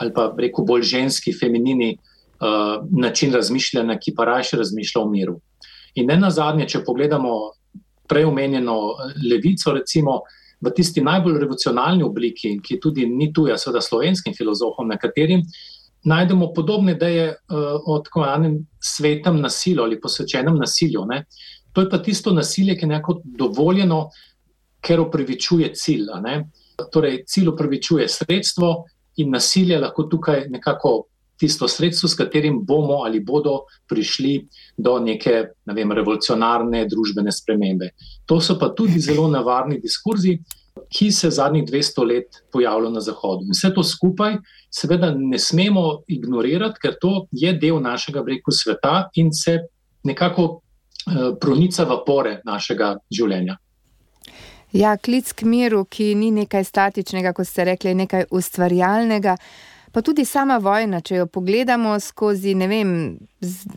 ali 0.00 0.14
pa 0.16 0.30
reko 0.32 0.62
bolj 0.64 0.86
ženski, 0.94 1.34
feminini 1.36 1.90
uh, 1.92 2.80
način 2.96 3.34
razmišljanja, 3.36 3.98
ki 4.00 4.14
pa 4.16 4.24
raje 4.24 4.56
razmišlja 4.56 5.02
o 5.02 5.08
miru. 5.10 5.34
In 6.00 6.06
ne 6.08 6.16
na 6.16 6.30
zadnje, 6.32 6.68
če 6.70 6.84
pogledamo 6.86 7.34
prej 8.08 8.24
omenjeno 8.24 8.76
levico, 9.28 9.74
recimo, 9.76 10.14
uh, 10.22 10.38
v 10.60 10.72
tisti 10.76 11.00
najbolj 11.00 11.38
revolucionalni 11.40 12.04
obliki, 12.04 12.54
ki 12.62 12.78
tudi 12.80 13.06
ni 13.08 13.30
tuja, 13.32 13.56
seveda 13.58 13.80
slovenskim 13.80 14.34
filozofom, 14.36 14.88
nekaterim, 14.92 15.42
najdemo 16.04 16.52
podobne 16.56 16.92
ideje 16.92 17.30
uh, 17.30 17.80
o 17.86 17.98
tako 18.04 18.20
imenovanem 18.20 18.58
svetem 18.80 19.40
nasilju 19.40 19.82
ali 19.82 20.00
posvečenem 20.00 20.56
nasilju. 20.56 21.04
Ne. 21.08 21.24
To 21.72 21.84
je 21.84 21.90
pa 21.90 21.98
tisto 22.02 22.32
nasilje, 22.32 22.76
ki 22.76 22.84
je 22.84 22.88
nekako 22.94 23.20
dovoljeno, 23.24 24.08
ker 24.80 25.00
upravičuje 25.00 25.74
cilj. 25.74 26.08
Torej, 26.92 27.24
cilj 27.28 27.48
upravičuje 27.52 28.08
sredstvo 28.08 28.72
in 29.16 29.30
nasilje 29.30 29.78
lahko 29.78 30.08
tukaj 30.08 30.46
nekako 30.48 31.04
tisto 31.40 31.68
sredstvo, 31.68 32.08
s 32.08 32.18
katerim 32.18 32.60
bomo 32.66 33.02
ali 33.06 33.22
bodo 33.24 33.64
prišli 33.88 34.34
do 34.76 34.98
neke 35.00 35.44
ne 35.66 35.74
vem, 35.74 35.92
revolucionarne 35.96 36.84
družbene 36.88 37.32
spremembe. 37.32 37.92
To 38.28 38.40
so 38.40 38.58
pa 38.60 38.70
tudi 38.76 39.00
zelo 39.08 39.28
nevarni 39.32 39.80
diskurzi, 39.80 40.38
ki 40.90 41.10
se 41.12 41.30
zadnjih 41.30 41.64
200 41.68 42.06
let 42.06 42.40
pojavljajo 42.52 42.90
na 42.90 43.00
Zahodu. 43.00 43.44
In 43.46 43.54
vse 43.54 43.72
to 43.74 43.82
skupaj, 43.84 44.36
seveda, 44.70 45.10
ne 45.16 45.38
smemo 45.38 46.02
ignorirati, 46.08 46.80
ker 46.82 46.96
to 47.00 47.26
je 47.32 47.52
del 47.52 47.80
našega 47.82 48.22
breku 48.26 48.52
sveta 48.54 49.10
in 49.14 49.32
se 49.32 49.58
nekako 50.04 50.46
uh, 50.46 51.34
pronica 51.40 51.84
v 51.84 51.98
pore 52.06 52.38
našega 52.44 52.94
življenja. 53.10 53.58
Ja, 54.72 54.94
klic 54.96 55.32
k 55.34 55.46
miru, 55.50 55.82
ki 55.84 56.14
ni 56.14 56.30
nekaj 56.30 56.64
statičnega, 56.64 57.32
kot 57.34 57.48
ste 57.48 57.66
rekli, 57.72 57.94
nekaj 57.98 58.28
ustvarjalnega. 58.30 59.34
Pa 59.92 60.02
tudi 60.02 60.24
sama 60.24 60.60
vojna, 60.62 61.00
če 61.02 61.16
jo 61.16 61.26
pogledamo 61.26 61.96
skozi, 62.00 62.52
vem, 62.54 62.90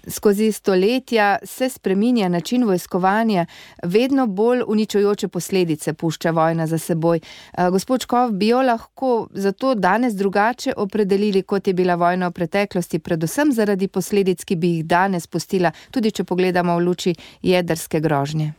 skozi 0.08 0.52
stoletja, 0.54 1.40
se 1.44 1.70
spremenja 1.70 2.28
način 2.30 2.68
vojskovanja, 2.70 3.46
vedno 3.84 4.28
bolj 4.28 4.62
uničujoče 4.68 5.28
posledice 5.28 5.94
pušča 5.94 6.32
vojna 6.32 6.68
za 6.68 6.78
seboj. 6.78 7.20
Uh, 7.58 7.70
gospod 7.74 8.06
Škov, 8.06 8.36
bi 8.38 8.52
jo 8.52 8.62
lahko 8.62 9.28
zato 9.34 9.74
danes 9.76 10.14
drugače 10.14 10.76
opredelili, 10.78 11.42
kot 11.42 11.68
je 11.68 11.74
bila 11.74 11.96
vojna 11.96 12.30
v 12.30 12.38
preteklosti, 12.38 13.00
predvsem 13.00 13.52
zaradi 13.52 13.88
posledic, 13.88 14.46
ki 14.46 14.56
bi 14.56 14.76
jih 14.76 14.86
danes 14.86 15.28
pustila, 15.28 15.74
tudi 15.92 16.12
če 16.12 16.28
pogledamo 16.30 16.78
v 16.78 16.86
luči 16.86 17.16
jedrske 17.42 18.00
grožnje. 18.00 18.54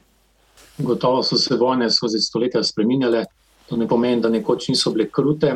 Gotovo 0.78 1.22
so 1.22 1.38
se 1.38 1.54
vojne 1.54 1.86
skozi 1.90 2.18
stoletja 2.18 2.62
spremenjale, 2.66 3.24
to 3.68 3.76
ne 3.76 3.86
pomeni, 3.88 4.20
da 4.20 4.28
nekoč 4.28 4.68
niso 4.74 4.90
bile 4.90 5.06
krute. 5.06 5.54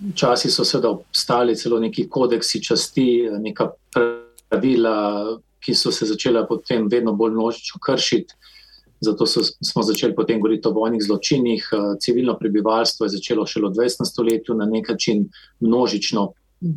Včasih 0.00 0.52
so 0.52 0.64
seveda 0.64 0.90
obstali 0.90 1.56
celo 1.56 1.78
neki 1.80 2.08
kodeksi 2.08 2.62
časti, 2.64 3.28
neka 3.40 3.70
pravila, 3.92 5.36
ki 5.60 5.74
so 5.76 5.92
se 5.92 6.06
začela 6.08 6.46
potem 6.48 6.88
vedno 6.88 7.12
bolj 7.12 7.34
množično 7.36 7.80
kršiti. 7.84 8.34
Zato 9.00 9.26
so, 9.26 9.40
smo 9.44 9.82
začeli 9.82 10.14
potem 10.16 10.40
govoriti 10.40 10.68
o 10.68 10.72
vojnih 10.72 11.02
zločinih. 11.04 11.68
Civilno 12.00 12.36
prebivalstvo 12.38 13.06
je 13.06 13.14
začelo 13.16 13.46
šele 13.46 13.68
v 13.68 13.76
20. 13.76 14.04
stoletju 14.04 14.54
na 14.54 14.66
nek 14.66 14.88
način 14.88 15.28
množično 15.60 16.32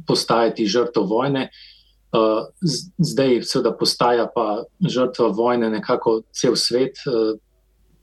postajati 0.08 0.68
žrtev 0.68 1.08
vojne. 1.08 1.50
Zdaj, 2.98 3.42
seveda, 3.44 3.74
postaja 3.75 4.27
pa 4.36 4.63
žrtva 4.80 5.27
vojne 5.36 5.70
nekako 5.70 6.22
cel 6.32 6.56
svet. 6.56 7.00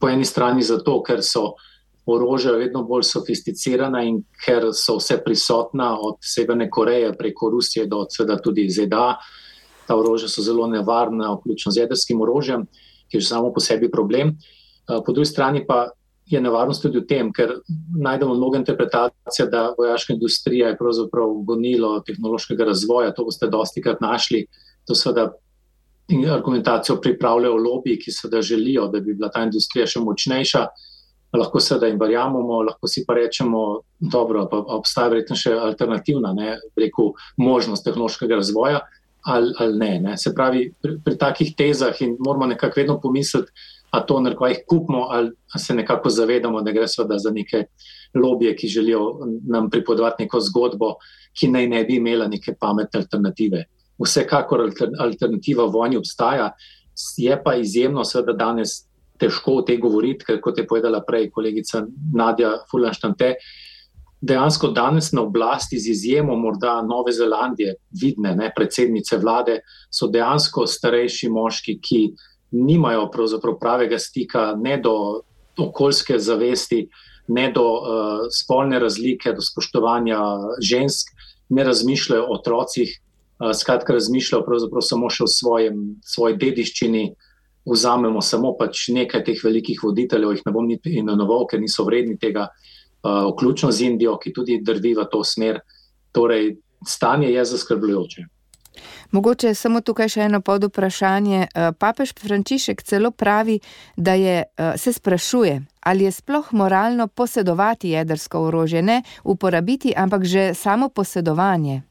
Po 0.00 0.08
eni 0.08 0.24
strani 0.24 0.62
zato, 0.64 1.02
ker 1.04 1.20
so 1.24 1.54
orožja 2.06 2.52
vedno 2.52 2.82
bolj 2.84 3.04
sofisticirana 3.08 4.02
in 4.06 4.22
ker 4.44 4.70
so 4.72 4.96
vse 4.98 5.20
prisotna 5.24 5.92
od 6.00 6.18
Severne 6.24 6.70
Koreje 6.70 7.12
preko 7.18 7.50
Rusije 7.50 7.86
do 7.86 8.06
seveda 8.10 8.38
tudi 8.40 8.68
ZDA. 8.70 9.18
Ta 9.86 9.96
orožja 9.96 10.28
so 10.28 10.42
zelo 10.42 10.66
nevarna, 10.66 11.34
vključno 11.34 11.72
z 11.72 11.84
jedrskim 11.84 12.20
orožjem, 12.20 12.66
ki 13.10 13.16
je 13.16 13.20
že 13.20 13.26
samo 13.26 13.52
po 13.52 13.60
sebi 13.60 13.90
problem. 13.90 14.36
Po 14.86 15.12
drugi 15.12 15.26
strani 15.26 15.64
pa 15.66 15.88
je 16.30 16.40
nevarnost 16.40 16.82
tudi 16.82 17.00
v 17.00 17.06
tem, 17.06 17.32
ker 17.34 17.56
najdemo 17.98 18.34
mnogo 18.34 18.56
interpretacije, 18.56 19.48
da 19.50 19.74
vojaška 19.78 20.14
industrija 20.14 20.68
je 20.68 20.78
pravzaprav 20.78 21.32
gonilo 21.46 22.00
tehnološkega 22.06 22.64
razvoja. 22.64 23.14
To 23.14 23.24
boste 23.26 23.48
dosti 23.50 23.82
krat 23.82 24.00
našli. 24.00 24.46
To 24.86 24.94
seveda 24.94 25.32
argumentacijo 26.34 27.00
pripravljajo 27.00 27.56
lobiji, 27.56 27.98
ki 27.98 28.14
seveda 28.14 28.42
želijo, 28.42 28.86
da 28.88 29.00
bi 29.00 29.14
bila 29.14 29.30
ta 29.30 29.42
industrija 29.42 29.86
še 29.86 30.00
močnejša. 30.00 30.66
Lahko 31.36 31.60
se 31.60 31.78
da 31.78 31.86
jim 31.86 31.98
verjamemo, 32.00 32.62
lahko 32.66 32.88
si 32.90 33.04
pa 33.06 33.14
rečemo, 33.14 33.82
da 34.00 34.22
obstaja 34.60 35.12
verjetno 35.12 35.36
še 35.38 35.52
alternativna 35.54 36.32
ne, 36.34 36.56
rekel, 36.76 37.12
možnost 37.38 37.86
tehnološkega 37.86 38.40
razvoja, 38.40 38.80
ali, 39.22 39.52
ali 39.58 39.78
ne, 39.78 39.90
ne. 40.00 40.16
Se 40.18 40.34
pravi, 40.34 40.72
pri, 40.82 40.96
pri 41.04 41.18
takih 41.18 41.52
tezah 41.56 41.94
moramo 42.18 42.50
nekako 42.50 42.80
vedno 42.80 42.98
pomisliti, 43.00 43.52
a 43.90 44.00
to 44.06 44.20
nekako 44.20 44.46
jih 44.46 44.58
kupimo, 44.68 45.06
ali 45.10 45.30
se 45.58 45.74
nekako 45.74 46.10
zavedamo, 46.10 46.62
da 46.62 46.72
gre 46.72 46.86
za 46.86 47.30
neke 47.30 47.64
lobije, 48.14 48.56
ki 48.56 48.68
želijo 48.68 49.20
nam 49.46 49.70
pripovedovati 49.70 50.22
neko 50.22 50.40
zgodbo, 50.40 50.94
ki 51.38 51.48
naj 51.48 51.66
ne 51.68 51.84
bi 51.84 51.96
imela 51.96 52.26
neke 52.26 52.54
pametne 52.60 53.00
alternative. 53.00 53.64
Vsekakor 53.98 54.70
alternativa 54.98 55.64
vojni 55.64 55.96
obstaja, 55.96 56.52
je 57.16 57.42
pa 57.42 57.54
izjemno, 57.54 58.04
seveda 58.04 58.32
danes 58.32 58.89
težko 59.20 59.60
o 59.60 59.64
tej 59.66 59.78
govoriti, 59.82 60.24
ker 60.26 60.40
kot 60.40 60.58
je 60.58 60.66
povedala 60.66 61.02
prej 61.06 61.28
kolegica 61.34 61.84
Nadja 62.16 62.56
Fulanštante, 62.70 63.34
dejansko 64.20 64.68
danes 64.76 65.12
na 65.12 65.22
oblasti 65.22 65.78
z 65.78 65.90
izjemo 65.94 66.36
morda 66.36 66.82
Nove 66.82 67.12
Zelandije, 67.12 67.74
vidne 68.02 68.34
ne, 68.36 68.50
predsednice 68.56 69.18
vlade, 69.18 69.60
so 69.90 70.10
dejansko 70.12 70.66
starejši 70.66 71.30
moški, 71.32 71.78
ki 71.80 72.00
nimajo 72.50 73.08
pravega 73.60 73.98
stika 73.98 74.54
ne 74.58 74.76
do 74.82 75.22
okoljske 75.58 76.18
zavesti, 76.18 76.88
ne 77.28 77.50
do 77.52 77.62
uh, 77.62 78.26
spolne 78.32 78.78
razlike, 78.78 79.32
do 79.32 79.42
spoštovanja 79.42 80.18
žensk, 80.60 81.12
ne 81.48 81.64
razmišljajo 81.64 82.26
o 82.26 82.34
otrocih, 82.34 82.90
uh, 83.40 83.52
skratka, 83.54 83.92
razmišljajo 83.92 84.80
samo 84.82 85.10
še 85.10 85.24
o 85.24 85.30
svojem, 85.30 85.82
svoji 86.04 86.36
dediščini. 86.36 87.04
Vzamemo 87.68 88.22
samo 88.24 88.54
pač 88.56 88.88
nekaj 88.88 89.24
teh 89.24 89.44
velikih 89.44 89.80
voditeljev, 89.84 90.32
jih 90.32 90.42
ne 90.46 90.52
bom 90.52 90.66
niti 90.66 90.94
imenoval, 90.98 91.46
ker 91.46 91.60
niso 91.60 91.84
vredni 91.84 92.16
tega, 92.18 92.48
uh, 92.48 93.28
vključno 93.32 93.70
z 93.72 93.90
Indijo, 93.92 94.16
ki 94.18 94.32
tudi 94.32 94.60
drvi 94.64 94.94
v 94.96 95.06
to 95.12 95.20
smer. 95.24 95.60
Torej, 96.12 96.54
stanje 96.86 97.28
je 97.30 97.44
zaskrbljujoče. 97.44 98.26
Mogoče 99.10 99.54
samo 99.54 99.80
tukaj 99.80 100.08
še 100.08 100.20
eno 100.28 100.40
pod 100.40 100.64
vprašanje. 100.68 101.40
Eh, 101.42 101.72
papež 101.78 102.12
Frančišek 102.18 102.82
celo 102.82 103.10
pravi, 103.10 103.58
da 103.96 104.14
je, 104.14 104.44
eh, 104.44 104.72
se 104.76 104.92
sprašuje, 104.92 105.62
ali 105.80 106.04
je 106.04 106.12
sploh 106.12 106.52
moralno 106.52 107.08
posedovati 107.08 107.90
jedrsko 107.90 108.40
orožje, 108.46 108.82
ne 108.82 109.02
uporabiti, 109.24 109.92
ampak 109.96 110.24
že 110.24 110.54
samo 110.54 110.88
posedovanje. 110.88 111.82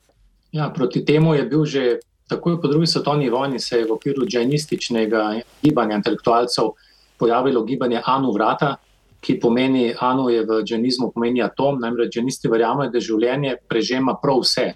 Ja, 0.52 0.70
proti 0.70 1.06
temu 1.06 1.34
je 1.34 1.44
bil 1.44 1.66
že 1.66 2.00
takoj 2.30 2.62
po 2.62 2.68
drugi 2.68 2.88
svetovni 2.88 3.30
vojni, 3.30 3.60
se 3.60 3.80
je 3.80 3.86
v 3.86 3.96
okviru 3.98 4.26
džajnističnega 4.26 5.24
gibanja 5.64 5.98
intelektualcev 5.98 6.74
pojavilo 7.20 7.64
gibanje 7.64 8.02
Anu 8.06 8.32
Vrata, 8.32 8.76
ki 9.22 9.40
pomeni, 9.40 9.94
Anu 10.00 10.30
je 10.30 10.46
v 10.46 10.62
džajnizmu 10.64 11.12
pomeni 11.16 11.44
atom, 11.44 11.80
namreč 11.82 12.14
džajnisti 12.16 12.48
verjamejo, 12.48 12.92
da 12.94 13.02
življenje 13.04 13.58
prežema 13.68 14.16
prav 14.22 14.46
vse. 14.46 14.70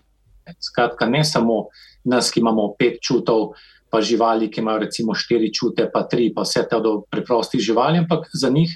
Skratka, 0.60 1.08
ne 1.08 1.24
samo 1.24 1.68
nas, 2.04 2.32
ki 2.32 2.42
imamo 2.44 2.74
pet 2.80 3.00
čutov, 3.02 3.54
pa 3.94 4.02
živali, 4.02 4.50
ki 4.52 4.60
imajo 4.60 4.84
recimo 4.84 5.16
štiri 5.16 5.54
čute, 5.54 5.88
pa 5.94 6.04
tri, 6.10 6.34
pa 6.36 6.44
vse 6.44 6.66
te 6.68 6.80
do 6.84 7.04
preprostih 7.12 7.62
živali, 7.62 8.02
ampak 8.04 8.28
za 8.34 8.50
njih 8.50 8.74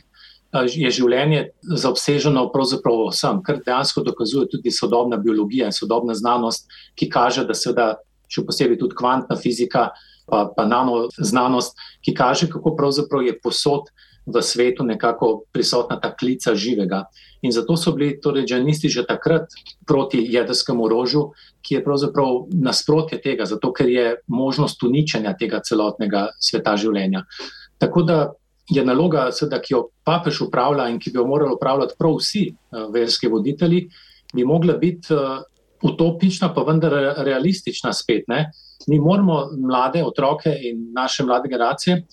je 0.54 0.90
življenje 0.94 1.42
zaobseženo 1.76 2.46
pravzaprav 2.54 3.10
vsem, 3.10 3.42
kar 3.44 3.60
dejansko 3.66 4.06
dokazuje 4.06 4.48
tudi 4.54 4.72
sodobna 4.72 5.18
biologija 5.20 5.68
in 5.68 5.76
sodobna 5.76 6.16
znanost, 6.16 6.70
ki 6.96 7.10
kaže, 7.10 7.44
da 7.44 7.54
se 7.54 7.74
da 7.76 7.96
še 8.28 8.44
posebej 8.48 8.80
tudi 8.82 8.98
kvantna 8.98 9.38
fizika, 9.40 9.90
pa, 10.28 10.48
pa 10.56 10.66
nanoznanost, 10.68 11.78
ki 12.04 12.14
kaže, 12.14 12.50
kako 12.52 12.76
pravzaprav 12.76 13.26
je 13.26 13.38
posod 13.40 13.92
v 14.28 14.42
svetu 14.44 14.84
nekako 14.84 15.48
prisotna 15.56 16.00
ta 16.00 16.12
klica 16.16 16.56
živega. 16.56 17.06
In 17.42 17.52
zato 17.52 17.78
so 17.78 17.94
bili 17.96 18.20
torej 18.20 18.46
džanisti 18.46 18.90
že 18.90 19.06
takrat 19.08 19.48
proti 19.88 20.20
jedrskemu 20.20 20.84
orožju, 20.84 21.32
ki 21.62 21.76
je 21.76 21.84
pravzaprav 21.84 22.52
nasprotje 22.52 23.22
tega, 23.22 23.46
zato 23.46 23.72
ker 23.74 23.90
je 23.90 24.16
možnost 24.28 24.84
uničenja 24.84 25.36
tega 25.40 25.62
celotnega 25.64 26.28
sveta 26.40 26.76
življenja. 26.76 27.24
Tako 27.80 28.04
da 28.04 28.34
je 28.68 28.84
naloga, 28.84 29.30
seveda, 29.32 29.62
ki 29.64 29.74
jo 29.74 29.82
papež 30.04 30.42
upravlja 30.44 30.90
in 30.92 31.00
ki 31.00 31.14
bi 31.14 31.22
jo 31.22 31.28
morali 31.28 31.56
upravljati 31.56 31.96
prav 32.00 32.18
vsi 32.20 32.50
uh, 32.52 32.90
verski 32.92 33.28
voditelji, 33.32 33.88
bi 34.36 34.44
mogla 34.44 34.76
biti 34.76 35.14
uh, 35.16 35.40
utopična, 35.84 36.54
pa 36.54 36.64
vendar 36.68 36.94
realistična 37.26 37.94
spet. 37.94 38.24
Ne? 38.28 38.52
Mi 38.88 39.00
moramo 39.00 39.50
mlade 39.58 40.04
otroke 40.04 40.50
in 40.50 40.90
naše 40.96 41.24
mlade 41.24 41.50
generacije 41.50 42.04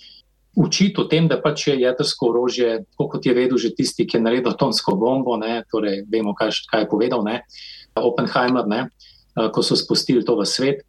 učiti 0.56 1.00
o 1.00 1.04
tem, 1.04 1.28
da 1.28 1.40
pač 1.42 1.66
je 1.68 1.74
jedrsko 1.80 2.28
orožje, 2.30 2.84
kot 2.96 3.26
je 3.26 3.34
vedel 3.34 3.58
že 3.58 3.74
tisti, 3.74 4.06
ki 4.06 4.18
je 4.18 4.22
naredil 4.22 4.54
tonsko 4.58 4.94
bombo, 4.96 5.36
ne, 5.36 5.62
torej 5.70 6.04
vemo, 6.10 6.34
kaj, 6.34 6.54
kaj 6.70 6.84
je 6.84 6.90
povedal 6.90 7.24
ne, 7.26 7.40
Oppenheimer, 7.98 8.66
ne, 8.66 8.86
ko 9.34 9.62
so 9.62 9.76
spustili 9.78 10.24
to 10.24 10.36
v 10.38 10.46
svet, 10.46 10.82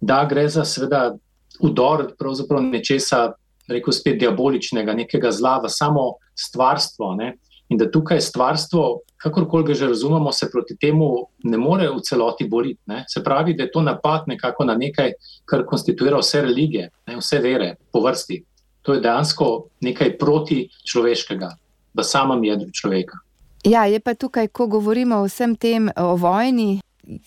da 0.00 0.22
gre 0.30 0.46
za 0.48 0.64
seveda 0.64 1.14
udor 1.60 2.14
pravzaprav 2.18 2.62
nečesa, 2.62 3.32
rekel 3.70 3.94
spet 3.94 4.18
diaboličnega, 4.22 4.94
nekega 4.94 5.30
zla 5.30 5.58
v 5.62 5.70
samo 5.70 6.18
stvarstvo. 6.34 7.14
Ne, 7.18 7.34
in 7.70 7.78
da 7.78 7.86
tukaj 7.90 8.20
stvarstvo, 8.20 9.00
kakorkoli 9.16 9.64
ga 9.64 9.74
že 9.74 9.86
razumemo, 9.86 10.32
se 10.32 10.50
proti 10.50 10.76
temu 10.76 11.10
ne 11.44 11.58
more 11.58 11.88
v 11.88 12.02
celoti 12.02 12.48
boriti. 12.48 12.80
Ne. 12.86 13.04
Se 13.08 13.22
pravi, 13.24 13.54
da 13.54 13.62
je 13.62 13.70
to 13.70 13.82
napad 13.82 14.26
nekako 14.26 14.64
na 14.64 14.74
nekaj, 14.74 15.12
kar 15.44 15.64
konstituira 15.66 16.18
vse 16.18 16.42
religije, 16.42 16.90
ne, 17.06 17.16
vse 17.16 17.38
vere 17.38 17.74
po 17.92 18.02
vrsti 18.02 18.44
to 18.82 18.94
je 18.94 19.00
dejansko 19.00 19.68
nekaj 19.80 20.18
proti 20.18 20.68
človeškega, 20.84 21.50
v 21.94 22.04
samem 22.04 22.44
jedru 22.44 22.70
človeka. 22.72 23.18
Ja, 23.64 23.84
je 23.84 24.00
pa 24.00 24.14
tukaj, 24.14 24.48
ko 24.48 24.66
govorimo 24.66 25.20
o 25.20 25.28
vsem 25.28 25.56
tem, 25.56 25.90
o 25.96 26.16
vojni, 26.16 26.80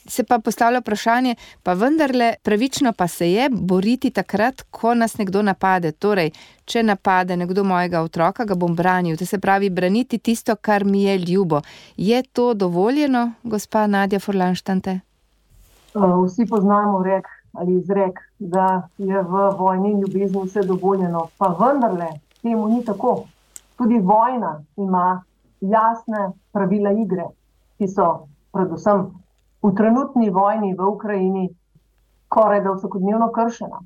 se 0.07 0.23
pa 0.23 0.39
postavlja 0.39 0.79
vprašanje, 0.79 1.35
pa 1.63 1.73
vendarle 1.73 2.33
pravično 2.43 2.93
pa 2.93 3.07
se 3.07 3.31
je 3.31 3.49
boriti 3.51 4.09
takrat, 4.09 4.61
ko 4.71 4.93
nas 4.93 5.17
nekdo 5.17 5.41
napade. 5.41 5.91
Torej, 5.91 6.31
če 6.65 6.83
napade 6.83 7.37
nekdo 7.37 7.63
mojega 7.63 8.01
otroka, 8.01 8.45
ga 8.45 8.55
bom 8.55 8.75
branil. 8.75 9.17
To 9.17 9.25
se 9.25 9.39
pravi, 9.39 9.69
braniti 9.69 10.17
tisto, 10.17 10.55
kar 10.55 10.85
mi 10.85 11.03
je 11.03 11.17
ljubo. 11.17 11.61
Je 11.97 12.23
to 12.23 12.53
dovoljeno, 12.53 13.31
gospa 13.43 13.87
Nadja 13.87 14.19
Forlanštante? 14.19 14.99
Vsi 15.93 16.45
poznamo 16.49 17.03
rek, 17.03 17.27
ali 17.53 17.77
izrek, 17.77 18.19
da 18.39 18.87
je 18.97 19.21
v 19.21 19.49
vojni 19.57 19.91
in 19.91 20.01
ljubezni 20.01 20.41
vse 20.45 20.61
dovoljeno. 20.61 21.27
Pa 21.37 21.55
vendarle, 21.59 22.07
temu 22.41 22.67
ni 22.67 22.85
tako. 22.85 23.23
Tudi 23.77 23.99
vojna 23.99 24.63
ima 24.77 25.23
jasne 25.61 26.31
pravila 26.51 26.91
igre, 26.91 27.25
ki 27.77 27.87
so 27.87 28.27
predvsem 28.53 29.05
v 29.63 29.75
trenutni 29.75 30.29
vojni 30.29 30.73
v 30.75 30.87
Ukrajini 30.87 31.49
skoraj 32.33 32.61
da 32.61 32.71
vsakodnevno 32.73 33.31
kršena. 33.31 33.79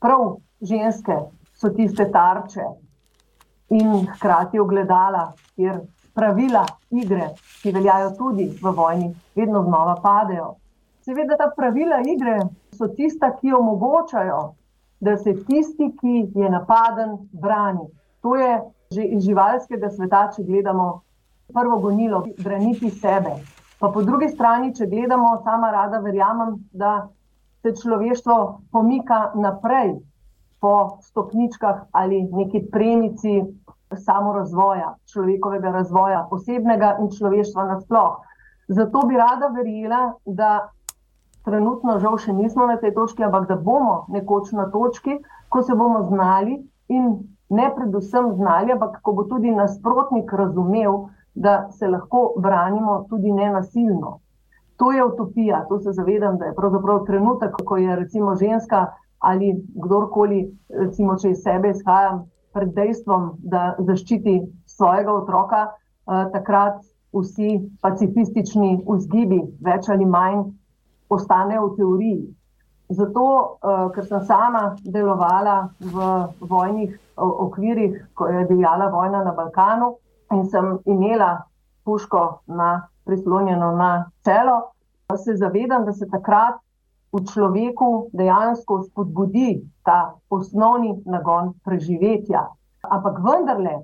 Prav 0.00 0.36
ženske 0.60 1.16
so 1.54 1.68
tiste 1.68 2.06
tarče 2.12 2.64
in 3.76 4.06
hkrati 4.14 4.60
ogledala, 4.60 5.32
kjer 5.56 5.82
pravila 6.14 6.64
igre, 6.90 7.28
ki 7.62 7.72
veljajo 7.76 8.14
tudi 8.16 8.46
v 8.62 8.72
vojni, 8.76 9.10
vedno 9.36 9.62
znova 9.62 9.98
padejo. 10.02 10.54
Seveda, 11.04 11.36
ta 11.36 11.50
pravila 11.56 12.00
igre 12.08 12.38
so 12.72 12.88
tista, 12.88 13.30
ki 13.36 13.52
omogočajo, 13.52 14.40
da 15.00 15.16
se 15.16 15.36
tisti, 15.44 15.92
ki 16.00 16.16
je 16.34 16.50
napaden, 16.50 17.18
brani. 17.32 17.86
To 18.20 18.36
je 18.36 18.60
že 18.90 19.04
iz 19.04 19.22
živalskega 19.24 19.90
sveta, 19.90 20.24
če 20.34 20.42
gledamo 20.42 21.02
prvo 21.54 21.76
gonilo, 21.78 22.24
braniti 22.38 22.90
sebe. 22.90 23.36
Pa 23.80 23.88
po 23.88 24.02
drugi 24.04 24.28
strani, 24.28 24.74
če 24.76 24.86
gledamo, 24.86 25.38
sama 25.44 25.70
rada 25.72 26.02
verjamem, 26.04 26.58
da 26.72 27.08
se 27.64 27.72
človeštvo 27.80 28.36
pomika 28.72 29.30
naprej 29.40 29.94
po 30.60 31.00
stopničkah 31.00 31.86
ali 31.96 32.20
neki 32.28 32.66
premici 32.72 33.40
samorazvoja, 33.96 34.94
človekovega 35.12 35.72
razvoja, 35.72 36.26
osebnega 36.30 36.98
in 37.00 37.08
človeštva 37.08 37.64
nasploh. 37.72 38.20
Zato 38.68 39.06
bi 39.08 39.16
rada 39.16 39.48
verjela, 39.54 40.02
da 40.26 40.68
trenutno 41.48 41.96
žal 42.04 42.18
še 42.20 42.36
nismo 42.36 42.68
na 42.68 42.76
tej 42.78 42.92
točki, 42.94 43.24
ampak 43.24 43.48
da 43.48 43.56
bomo 43.56 44.04
nekoč 44.12 44.52
na 44.52 44.68
točki, 44.70 45.16
ko 45.48 45.62
se 45.64 45.74
bomo 45.74 46.04
znali 46.12 46.60
in 46.92 47.16
ne 47.48 47.70
predvsem 47.74 48.34
znali, 48.36 48.76
ampak 48.76 49.00
ko 49.02 49.16
bo 49.16 49.24
tudi 49.24 49.50
nasprotnik 49.50 50.32
razumel, 50.32 51.08
da 51.34 51.70
se 51.70 51.88
lahko 51.88 52.32
branimo 52.36 53.06
tudi 53.10 53.32
nenasilno. 53.32 54.18
To 54.76 54.92
je 54.92 55.04
utopija, 55.04 55.66
to 55.68 55.78
se 55.78 55.92
zavedam, 55.92 56.38
da 56.38 56.44
je 56.44 56.54
pravzaprav 56.54 57.04
trenutek, 57.06 57.54
ko 57.64 57.76
je 57.76 57.96
recimo 57.96 58.36
ženska 58.36 58.86
ali 59.18 59.64
kdorkoli, 59.84 60.56
recimo, 60.68 61.16
če 61.20 61.30
iz 61.30 61.42
sebe 61.44 61.70
izhajam 61.70 62.22
pred 62.56 62.72
dejstvom, 62.72 63.34
da 63.38 63.74
zaščiti 63.78 64.40
svojega 64.66 65.12
otroka, 65.12 65.66
eh, 65.66 66.30
takrat 66.32 66.80
vsi 67.12 67.58
pacifistični 67.82 68.78
vzgibi, 68.88 69.42
več 69.60 69.88
ali 69.92 70.06
manj, 70.06 70.46
ostanejo 71.12 71.66
v 71.66 71.76
teoriji. 71.76 72.22
Zato, 72.88 73.26
eh, 73.60 73.88
ker 73.94 74.06
sem 74.06 74.24
sama 74.24 74.76
delovala 74.84 75.68
v 75.80 76.08
vojnih 76.40 76.98
okvirih, 77.16 78.06
ko 78.14 78.26
je 78.26 78.46
divjala 78.48 78.88
vojna 78.88 79.24
na 79.24 79.32
Balkanu 79.36 79.98
in 80.34 80.46
sem 80.50 80.78
imela 80.86 81.42
puško 81.84 82.40
na, 82.46 82.88
prislonjeno 83.04 83.72
na 83.76 84.10
celo, 84.24 84.72
se 85.16 85.36
zavedam, 85.36 85.84
da 85.84 85.92
se 85.92 86.08
takrat 86.08 86.60
v 87.12 87.24
človeku 87.26 88.10
dejansko 88.12 88.82
spodbudi 88.82 89.58
ta 89.82 90.14
osnovni 90.30 90.94
nagon 91.04 91.54
preživetja. 91.64 92.46
Ampak 92.82 93.18
vendarle 93.18 93.80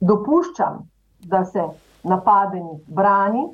dopuščam, 0.00 0.82
da 1.30 1.44
se 1.44 1.62
napadeni 2.04 2.80
brani, 2.86 3.44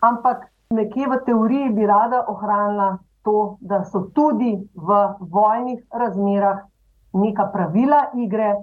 ampak 0.00 0.48
nekje 0.70 1.10
v 1.12 1.18
teoriji 1.26 1.74
bi 1.76 1.86
rada 1.86 2.24
ohranila 2.28 2.96
to, 3.22 3.56
da 3.60 3.84
so 3.84 4.06
tudi 4.14 4.56
v 4.74 5.02
vojnih 5.20 5.84
razmerah 5.92 6.64
neka 7.12 7.50
pravila 7.52 8.06
igre, 8.14 8.54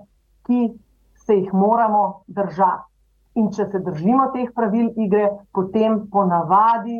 ki 0.44 0.74
se 1.26 1.36
jih 1.36 1.54
moramo 1.54 2.24
držati. 2.28 2.93
In 3.36 3.50
če 3.50 3.66
se 3.72 3.80
držimo 3.82 4.28
teh 4.34 4.52
pravil 4.54 4.92
igre, 5.02 5.30
potem 5.58 6.04
ponavadi 6.14 7.00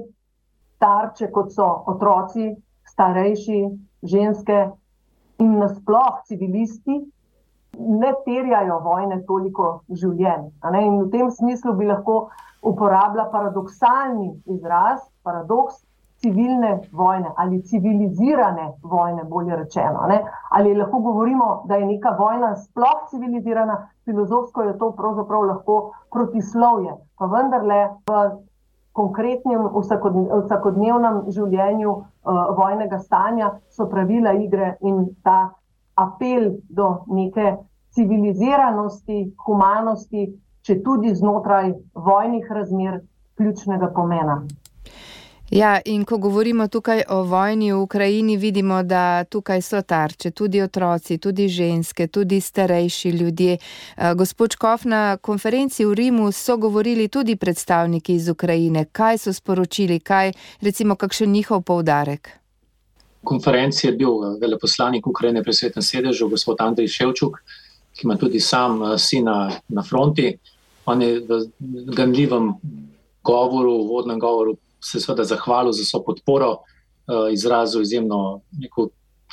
tarče, 0.82 1.30
kot 1.32 1.52
so 1.54 1.68
otroci, 1.94 2.48
starejši, 2.90 3.60
ženske 4.04 4.58
in 5.44 5.54
nasploh 5.60 6.24
civilisti, 6.28 6.98
ne 7.78 8.12
terjajo 8.26 8.80
vojne 8.86 9.22
toliko 9.30 9.70
življenj. 9.90 10.50
In 10.82 11.00
v 11.04 11.08
tem 11.14 11.32
smislu 11.32 11.74
bi 11.78 11.88
lahko 11.90 12.18
uporabila 12.64 13.30
paradoksalni 13.32 14.30
izraz, 14.58 15.02
paradoks 15.24 15.80
civilne 16.24 16.80
vojne 16.92 17.32
ali 17.36 17.62
civilizirane 17.64 18.72
vojne, 18.84 19.24
bolje 19.24 19.56
rečeno. 19.56 20.06
Ne? 20.08 20.24
Ali 20.50 20.76
lahko 20.76 21.00
govorimo, 21.00 21.64
da 21.66 21.76
je 21.76 21.86
neka 21.86 22.16
vojna 22.20 22.56
sploh 22.56 23.10
civilizirana, 23.10 23.88
filozofsko 24.06 24.62
je 24.62 24.78
to 24.78 24.92
pravzaprav 24.92 25.42
lahko 25.42 25.92
protislovje. 26.12 26.96
Pa 27.18 27.26
vendarle 27.26 27.90
v 28.08 28.24
konkretnem 28.94 29.68
vsakodnevnem 30.40 31.24
življenju 31.28 31.92
uh, 31.92 32.06
vojnega 32.58 33.00
stanja 33.00 33.52
so 33.70 33.90
pravila 33.90 34.34
igre 34.38 34.78
in 34.82 35.08
ta 35.24 35.50
apel 35.96 36.54
do 36.70 36.90
neke 37.08 37.58
civiliziranosti, 37.94 39.34
humanosti, 39.46 40.28
če 40.64 40.80
tudi 40.86 41.16
znotraj 41.16 41.74
vojnih 41.94 42.52
razmer, 42.52 43.02
ključnega 43.38 43.90
pomena. 43.96 44.44
Ja, 45.54 45.82
in 45.86 46.06
ko 46.06 46.18
govorimo 46.18 46.68
tukaj 46.68 47.04
o 47.10 47.24
vojni 47.24 47.74
v 47.74 47.78
Ukrajini, 47.78 48.38
vidimo, 48.38 48.84
da 48.84 49.24
tukaj 49.24 49.62
so 49.62 49.82
tarče, 49.82 50.32
tudi 50.32 50.62
otroci, 50.62 51.18
tudi 51.18 51.48
ženske, 51.48 52.08
tudi 52.08 52.42
starejši 52.42 53.10
ljudje. 53.10 53.58
Eh, 53.98 54.14
gospod 54.16 54.54
Škof, 54.54 54.86
na 54.86 55.18
konferenci 55.18 55.86
v 55.86 55.94
Rimu 55.94 56.32
so 56.32 56.58
govorili 56.58 57.08
tudi 57.08 57.36
predstavniki 57.36 58.16
iz 58.16 58.30
Ukrajine. 58.30 58.86
Kaj 58.86 59.18
so 59.18 59.34
sporočili, 59.34 60.00
kaj 60.00 60.32
recimo 60.62 60.96
kakšen 60.96 61.32
njihov 61.32 61.62
poudarek? 61.62 62.30
Konferenci 63.24 63.88
je 63.88 63.94
bil 63.94 64.10
eh, 64.10 64.40
veleposlanik 64.42 65.08
Ukrajine 65.08 65.44
pri 65.44 65.54
svetem 65.54 65.84
sedežu, 65.84 66.30
gospod 66.30 66.66
Andrej 66.66 66.88
Ševčuk, 66.88 67.38
ki 67.94 68.08
ima 68.10 68.18
tudi 68.18 68.40
sam 68.40 68.82
eh, 68.82 68.98
sina 68.98 69.52
na 69.70 69.84
fronti. 69.84 70.34
On 70.86 71.02
je 71.02 71.20
v 71.20 71.46
ganljivem 71.94 72.54
govoru, 73.24 73.84
v 73.84 73.88
vodnem 73.88 74.20
govoru 74.20 74.58
se 74.84 75.00
seveda 75.00 75.24
zahvalil 75.24 75.72
za 75.72 75.86
svojo 75.86 76.04
podporo, 76.04 76.52
uh, 76.52 77.32
izrazil 77.34 77.82
izjemno 77.82 78.42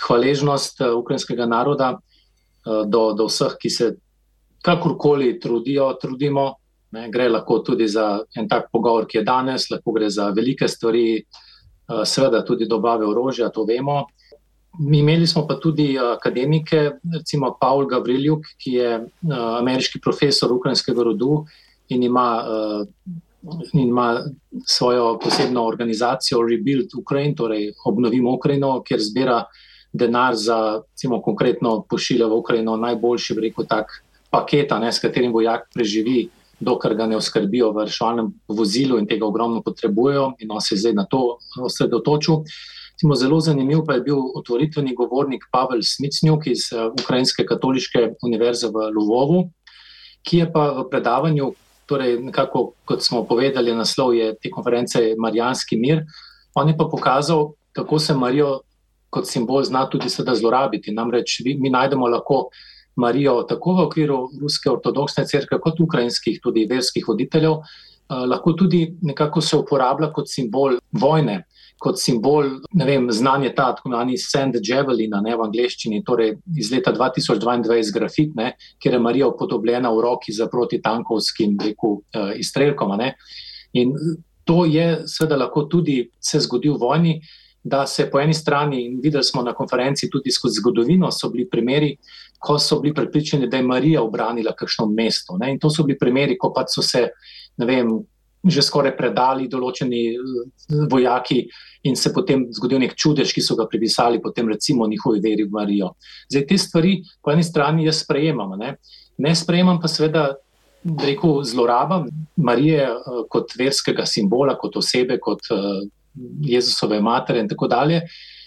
hvaležnost 0.06 0.80
uh, 0.80 0.94
ukrajinskega 0.98 1.46
naroda 1.46 1.92
uh, 1.96 2.86
do, 2.86 3.12
do 3.12 3.26
vseh, 3.26 3.56
ki 3.60 3.70
se 3.70 3.92
kakorkoli 4.62 5.38
trudijo, 5.40 5.92
trudimo. 6.00 6.54
Ne, 6.90 7.06
gre 7.10 7.28
lahko 7.28 7.60
tudi 7.62 7.86
za 7.88 8.24
en 8.36 8.48
tak 8.48 8.66
pogovor, 8.72 9.06
ki 9.06 9.20
je 9.20 9.24
danes, 9.24 9.68
lahko 9.70 9.92
gre 9.94 10.08
za 10.10 10.32
velike 10.34 10.68
stvari, 10.68 11.22
seveda 12.04 12.40
tudi 12.44 12.66
dobave 12.66 13.06
orožja, 13.06 13.48
to 13.54 13.62
vemo. 13.64 14.04
Imeli 14.78 15.26
smo 15.26 15.44
pa 15.46 15.54
tudi 15.62 15.94
akademike, 15.98 16.80
recimo 17.14 17.52
Paul 17.60 17.86
Gavriljuk, 17.86 18.42
ki 18.58 18.72
je 18.74 18.90
ameriški 19.30 20.00
profesor 20.02 20.52
ukrajinskega 20.52 21.06
rodu 21.06 21.44
in 21.94 22.02
ima 22.02 22.26
in 23.72 23.88
ima 23.88 24.24
svojo 24.66 25.18
posebno 25.18 25.64
organizacijo 25.66 26.42
Rebuild 26.42 26.94
Ukraine, 26.98 27.35
torej 27.35 27.72
obnovimo 27.85 28.35
Ukrajino, 28.35 28.83
kjer 28.83 29.00
zbira 29.00 29.44
denar 29.92 30.35
za, 30.37 30.83
recimo, 30.90 31.22
konkretno 31.22 31.85
pošilja 31.90 32.26
v 32.26 32.37
Ukrajino 32.37 32.76
najboljši, 32.76 33.35
rekel 33.40 33.66
tak, 33.68 34.03
paketa, 34.31 34.79
ne, 34.79 34.92
s 34.92 35.03
katerim 35.03 35.33
vojak 35.33 35.66
preživi, 35.74 36.29
dokler 36.61 36.94
ga 36.94 37.07
ne 37.07 37.16
oskrbijo 37.16 37.72
v 37.72 37.87
reševalnem 37.88 38.29
vozilu 38.48 38.98
in 39.00 39.09
tega 39.09 39.26
ogromno 39.26 39.62
potrebujejo 39.64 40.35
in 40.38 40.53
on 40.53 40.61
se 40.61 40.74
je 40.74 40.85
zdaj 40.85 40.92
na 40.94 41.07
to 41.11 41.38
osredotočil. 41.59 42.44
Timo, 43.00 43.16
zelo 43.16 43.40
zanimiv 43.40 43.81
pa 43.87 43.96
je 43.96 44.05
bil 44.05 44.20
otvoritveni 44.37 44.94
govornik 44.94 45.48
Pavel 45.53 45.81
Smitsnjuk 45.83 46.46
iz 46.46 46.68
uh, 46.72 46.92
Ukrajinske 46.92 47.46
katoliške 47.48 48.11
univerze 48.22 48.68
v 48.68 48.90
Lvovu, 48.92 49.46
ki 50.22 50.42
je 50.44 50.50
pa 50.53 50.66
v 50.76 50.85
predavanju, 50.92 51.55
torej, 51.90 52.16
nekako, 52.22 52.70
kot 52.87 53.03
smo 53.03 53.24
povedali, 53.26 53.74
naslov 53.74 54.14
je 54.14 54.33
te 54.38 54.50
konference 54.50 55.03
Marijanski 55.18 55.76
mir. 55.76 56.05
On 56.55 56.68
je 56.68 56.76
pa 56.79 56.87
pokazal, 56.90 57.53
kako 57.74 57.98
se 57.98 58.14
Marijo 58.14 58.61
kot 59.11 59.26
simbol 59.26 59.64
zna 59.66 59.85
tudi 59.90 60.11
sedaj 60.11 60.38
zlorabiti. 60.38 60.94
Namreč 60.94 61.40
mi 61.44 61.70
najdemo 61.70 62.09
lahko 62.09 62.48
Marijo 62.96 63.42
tako 63.48 63.74
v 63.74 63.87
okviru 63.88 64.18
ruske 64.40 64.70
ortodoksne 64.70 65.26
crkve, 65.26 65.59
kot 65.61 65.81
ukrajinskih 65.81 66.40
tudi 66.42 66.66
verskih 66.70 67.07
voditeljev, 67.09 67.59
eh, 67.59 68.26
lahko 68.26 68.53
tudi 68.53 68.85
nekako 69.03 69.40
se 69.40 69.57
uporablja 69.57 70.12
kot 70.12 70.29
simbol 70.29 70.79
vojne 70.92 71.44
kot 71.81 71.99
simbol, 72.01 72.59
ne 72.77 72.87
vem, 72.87 73.09
znanje 73.12 73.55
ta, 73.57 73.71
tako 73.75 73.88
imenovani 73.88 74.19
Sand 74.21 74.59
Javelin, 74.61 75.14
ne 75.25 75.37
v 75.37 75.45
angleščini, 75.47 76.03
torej 76.05 76.35
iz 76.61 76.69
leta 76.73 76.93
2022 76.93 77.93
grafit, 77.97 78.35
ne, 78.37 78.53
kjer 78.79 78.99
je 78.99 79.01
Marija 79.01 79.29
upodobljena 79.31 79.93
v 79.97 80.03
roki 80.05 80.35
za 80.37 80.49
protitankovskim 80.53 81.57
reku, 81.64 81.95
uh, 82.16 82.35
izstrelkom. 82.37 82.93
Ne. 83.01 83.14
In 83.81 83.95
to 84.45 84.66
je 84.69 85.07
seveda 85.09 85.38
lahko 85.40 85.64
tudi 85.73 86.03
se 86.21 86.43
zgodi 86.45 86.69
v 86.69 86.77
vojni, 86.81 87.14
da 87.64 87.87
se 87.87 88.09
po 88.11 88.21
eni 88.21 88.35
strani, 88.35 88.85
in 88.87 89.01
videli 89.03 89.25
smo 89.25 89.43
na 89.43 89.53
konferenci 89.57 90.09
tudi 90.11 90.33
skozi 90.33 90.61
zgodovino, 90.61 91.11
so 91.12 91.29
bili 91.33 91.49
primeri, 91.49 91.95
ko 92.40 92.59
so 92.59 92.81
bili 92.81 92.95
prepričani, 92.95 93.49
da 93.49 93.57
je 93.57 93.69
Marija 93.69 94.03
obranila 94.03 94.53
kakšno 94.57 94.87
mesto. 94.87 95.37
Ne. 95.40 95.53
In 95.53 95.61
to 95.61 95.71
so 95.71 95.85
bili 95.85 95.99
primeri, 95.99 96.38
ko 96.38 96.53
pa 96.57 96.64
so 96.69 96.85
se, 96.85 97.07
ne 97.57 97.66
vem, 97.66 97.93
že 98.44 98.62
skoraj 98.64 98.94
predali 98.96 99.48
določeni 99.48 100.03
eh, 100.14 100.85
vojaki 100.90 101.42
in 101.85 101.96
se 101.96 102.12
potem 102.12 102.46
zgodil 102.53 102.81
nek 102.81 102.94
čudež, 102.96 103.33
ki 103.33 103.42
so 103.44 103.57
ga 103.57 103.66
pripisali 103.68 104.20
potem 104.20 104.48
recimo 104.48 104.88
njihovi 104.88 105.20
veri 105.20 105.44
v 105.44 105.53
Marijo. 105.53 105.94
Zdaj 106.29 106.46
te 106.48 106.59
stvari 106.59 106.98
po 107.22 107.33
eni 107.33 107.44
strani 107.44 107.87
jaz 107.87 108.03
sprejemam, 108.05 108.57
ne, 108.61 108.76
ne 109.18 109.35
sprejemam 109.37 109.81
pa 109.81 109.88
seveda 109.88 110.31
rekel 110.85 111.42
zloraba 111.44 112.05
Marije 112.37 112.87
uh, 112.88 113.22
kot 113.29 113.53
verskega 113.59 114.07
simbola, 114.09 114.57
kot 114.61 114.76
osebe, 114.81 115.18
kot 115.20 115.50
uh, 115.53 115.81
Jezusove 116.44 116.98
matere 117.00 117.40
in 117.40 117.48
tako 117.48 117.68
dalje 117.70 118.00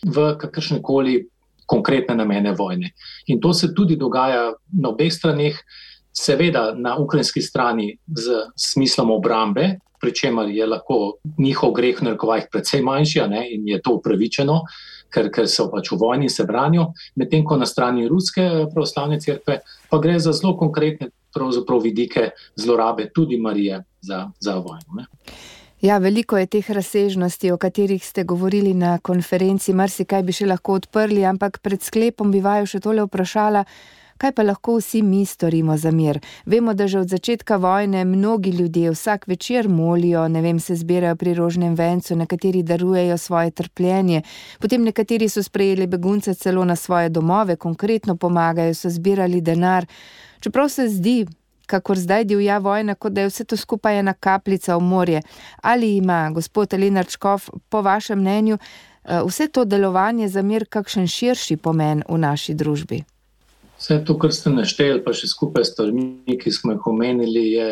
v 0.03 0.33
kakršne 0.41 0.81
koli 0.83 1.21
konkretne 1.69 2.15
namene 2.15 2.51
vojne. 2.57 2.91
In 3.31 3.39
to 3.41 3.53
se 3.53 3.71
tudi 3.73 3.95
dogaja 3.95 4.51
na 4.73 4.89
obeh 4.89 5.13
straneh, 5.13 5.55
seveda 6.13 6.73
na 6.77 6.95
ukrajinski 6.97 7.41
strani 7.41 7.97
z 8.07 8.45
smislom 8.55 9.11
obrambe, 9.11 9.79
pri 10.01 10.11
čemer 10.13 10.49
je 10.49 10.65
lahko 10.67 11.15
njihov 11.39 11.71
greh 11.73 12.01
v 12.01 12.09
narekovajih 12.09 12.49
precej 12.51 12.81
manjši 12.83 13.27
ne, 13.31 13.47
in 13.55 13.67
je 13.67 13.79
to 13.81 13.95
upravičeno, 13.97 14.59
ker, 15.13 15.29
ker 15.31 15.47
so 15.47 15.69
pač 15.71 15.91
v 15.91 15.99
vojni 16.01 16.27
in 16.27 16.33
se 16.33 16.43
branijo, 16.43 16.89
medtem 17.15 17.45
ko 17.45 17.57
na 17.57 17.65
strani 17.65 18.07
ruske 18.11 18.43
pravoslavne 18.73 19.19
crkve 19.23 19.59
pa 19.89 19.99
gre 20.01 20.19
za 20.19 20.33
zelo 20.33 20.57
konkretne 20.57 21.09
vidike 21.83 22.29
zlorabe 22.55 23.09
tudi 23.13 23.37
Marije 23.37 23.83
za, 24.01 24.29
za 24.39 24.53
vojno. 24.55 24.93
Ne. 24.97 25.05
Ja, 25.81 25.97
veliko 25.97 26.37
je 26.37 26.47
teh 26.47 26.69
razsežnosti, 26.71 27.51
o 27.51 27.57
katerih 27.57 28.05
ste 28.05 28.23
govorili 28.23 28.73
na 28.73 28.99
konferenci, 28.99 29.73
marsikaj 29.73 30.23
bi 30.23 30.31
še 30.31 30.45
lahko 30.47 30.77
odprli, 30.79 31.25
ampak 31.25 31.59
pred 31.59 31.81
sklepom 31.81 32.31
bi 32.31 32.39
vaju 32.39 32.69
še 32.69 32.79
tole 32.79 33.03
vprašala. 33.03 33.65
Kaj 34.23 34.31
pa 34.31 34.43
lahko 34.43 34.77
vsi 34.77 35.01
mi 35.01 35.25
storimo 35.25 35.75
za 35.77 35.91
mir? 35.91 36.19
Vemo, 36.45 36.73
da 36.73 36.87
že 36.87 36.99
od 36.99 37.07
začetka 37.07 37.55
vojne 37.55 38.05
mnogi 38.05 38.49
ljudje 38.49 38.91
vsak 38.91 39.27
večer 39.27 39.69
molijo, 39.69 40.27
ne 40.27 40.41
vem, 40.41 40.59
se 40.59 40.75
zbirajo 40.75 41.15
pri 41.15 41.33
rožnem 41.33 41.75
vencu, 41.75 42.15
nekateri 42.15 42.63
darujejo 42.63 43.17
svoje 43.17 43.51
trpljenje, 43.51 44.21
potem 44.59 44.83
nekateri 44.83 45.29
so 45.29 45.43
sprejeli 45.43 45.87
begunce 45.87 46.33
celo 46.33 46.65
na 46.65 46.75
svoje 46.75 47.09
domove, 47.09 47.55
konkretno 47.55 48.15
pomagajo, 48.15 48.73
so 48.73 48.89
zbirali 48.89 49.41
denar. 49.41 49.85
Čeprav 50.39 50.69
se 50.69 50.87
zdi, 50.87 51.25
kakor 51.65 51.99
zdaj 51.99 52.23
divja 52.23 52.57
vojna, 52.57 52.95
kot 52.95 53.13
da 53.13 53.21
je 53.21 53.27
vse 53.27 53.43
to 53.43 53.57
skupaj 53.57 53.99
ena 53.99 54.13
kapljica 54.13 54.77
v 54.77 54.81
morje. 54.81 55.21
Ali 55.61 55.97
ima 55.97 56.29
gospod 56.31 56.73
Lenarčkov, 56.73 57.49
po 57.69 57.81
vašem 57.81 58.19
mnenju, 58.19 58.57
eh, 58.57 59.21
vse 59.27 59.47
to 59.47 59.65
delovanje 59.65 60.29
za 60.29 60.41
mir 60.41 60.65
kakšen 60.69 61.07
širši 61.07 61.57
pomen 61.57 62.03
v 62.09 62.17
naši 62.17 62.53
družbi? 62.53 63.03
Vse 63.83 63.99
to, 64.07 64.15
kar 64.15 64.31
ste 64.31 64.53
našteli, 64.53 65.01
pa 65.03 65.11
še 65.11 65.27
skupaj 65.27 65.65
s 65.65 65.73
stvarmi, 65.73 66.37
ki 66.39 66.51
smo 66.55 66.71
jih 66.71 66.85
omenili, 66.87 67.43
je 67.51 67.65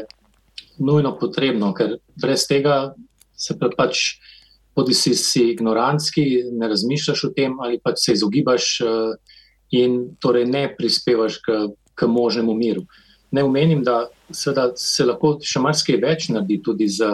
nujno 0.83 1.13
potrebno, 1.15 1.71
ker 1.77 1.95
brez 2.19 2.43
tega 2.49 2.91
se 3.35 3.55
pač. 3.55 4.19
Podi 4.71 4.95
si, 4.95 5.11
si 5.19 5.41
ignorantski, 5.51 6.21
ne 6.55 6.69
razmišljaš 6.71 7.25
o 7.27 7.29
tem, 7.35 7.57
ali 7.59 7.75
pa 7.83 7.91
se 7.99 8.13
izogibaš, 8.15 8.67
uh, 8.79 9.33
in 9.75 9.97
torej 10.23 10.45
ne 10.47 10.61
prispevaš 10.77 11.41
k, 11.43 11.57
k 11.91 12.07
možnemu 12.07 12.55
miru. 12.55 12.85
Uh, 12.85 13.01
ne 13.31 13.43
omenim, 13.43 13.83
da 13.83 14.07
se 14.31 15.05
lahko 15.05 15.35
še 15.43 15.59
marsikaj 15.63 15.99
več 16.03 16.29
naredi 16.31 16.59
tudi 16.63 16.87
z 16.91 17.07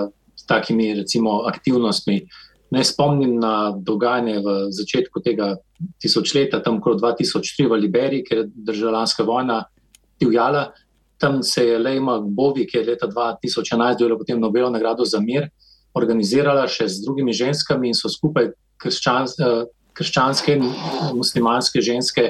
takimi 0.50 0.94
recimo, 0.98 1.44
aktivnostmi. 1.50 2.22
Ne 2.72 2.84
spomnim 2.84 3.38
na 3.40 3.72
dogajanje 3.72 4.42
v 4.44 4.56
začetku 4.76 5.22
tega 5.24 5.56
tisočletja, 6.04 6.60
tam 6.64 6.82
okrog 6.82 7.00
2003 7.00 7.70
v 7.70 7.80
Liberiji, 7.86 8.26
ker 8.28 8.38
je 8.44 8.50
državljanska 8.68 9.24
vojna 9.24 9.64
divjala. 10.20 10.72
Tam 11.18 11.44
se 11.44 11.64
je 11.66 11.80
Lejma 11.80 12.20
Bovi, 12.20 12.68
ki 12.68 12.78
je 12.78 12.86
leta 12.92 13.08
2011 13.08 14.00
dobila 14.00 14.18
potem 14.18 14.40
Nobelovo 14.40 14.74
nagrado 14.74 15.06
za 15.06 15.20
mir, 15.20 15.50
organizirala 15.96 16.68
še 16.68 16.88
z 16.88 17.06
drugimi 17.06 17.34
ženskami 17.34 17.90
in 17.90 17.98
so 17.98 18.12
skupaj 18.12 18.52
krščans, 18.78 19.40
eh, 19.40 19.66
krščanske 19.98 20.54
in 20.60 20.68
muslimanske 21.18 21.82
ženske 21.82 22.30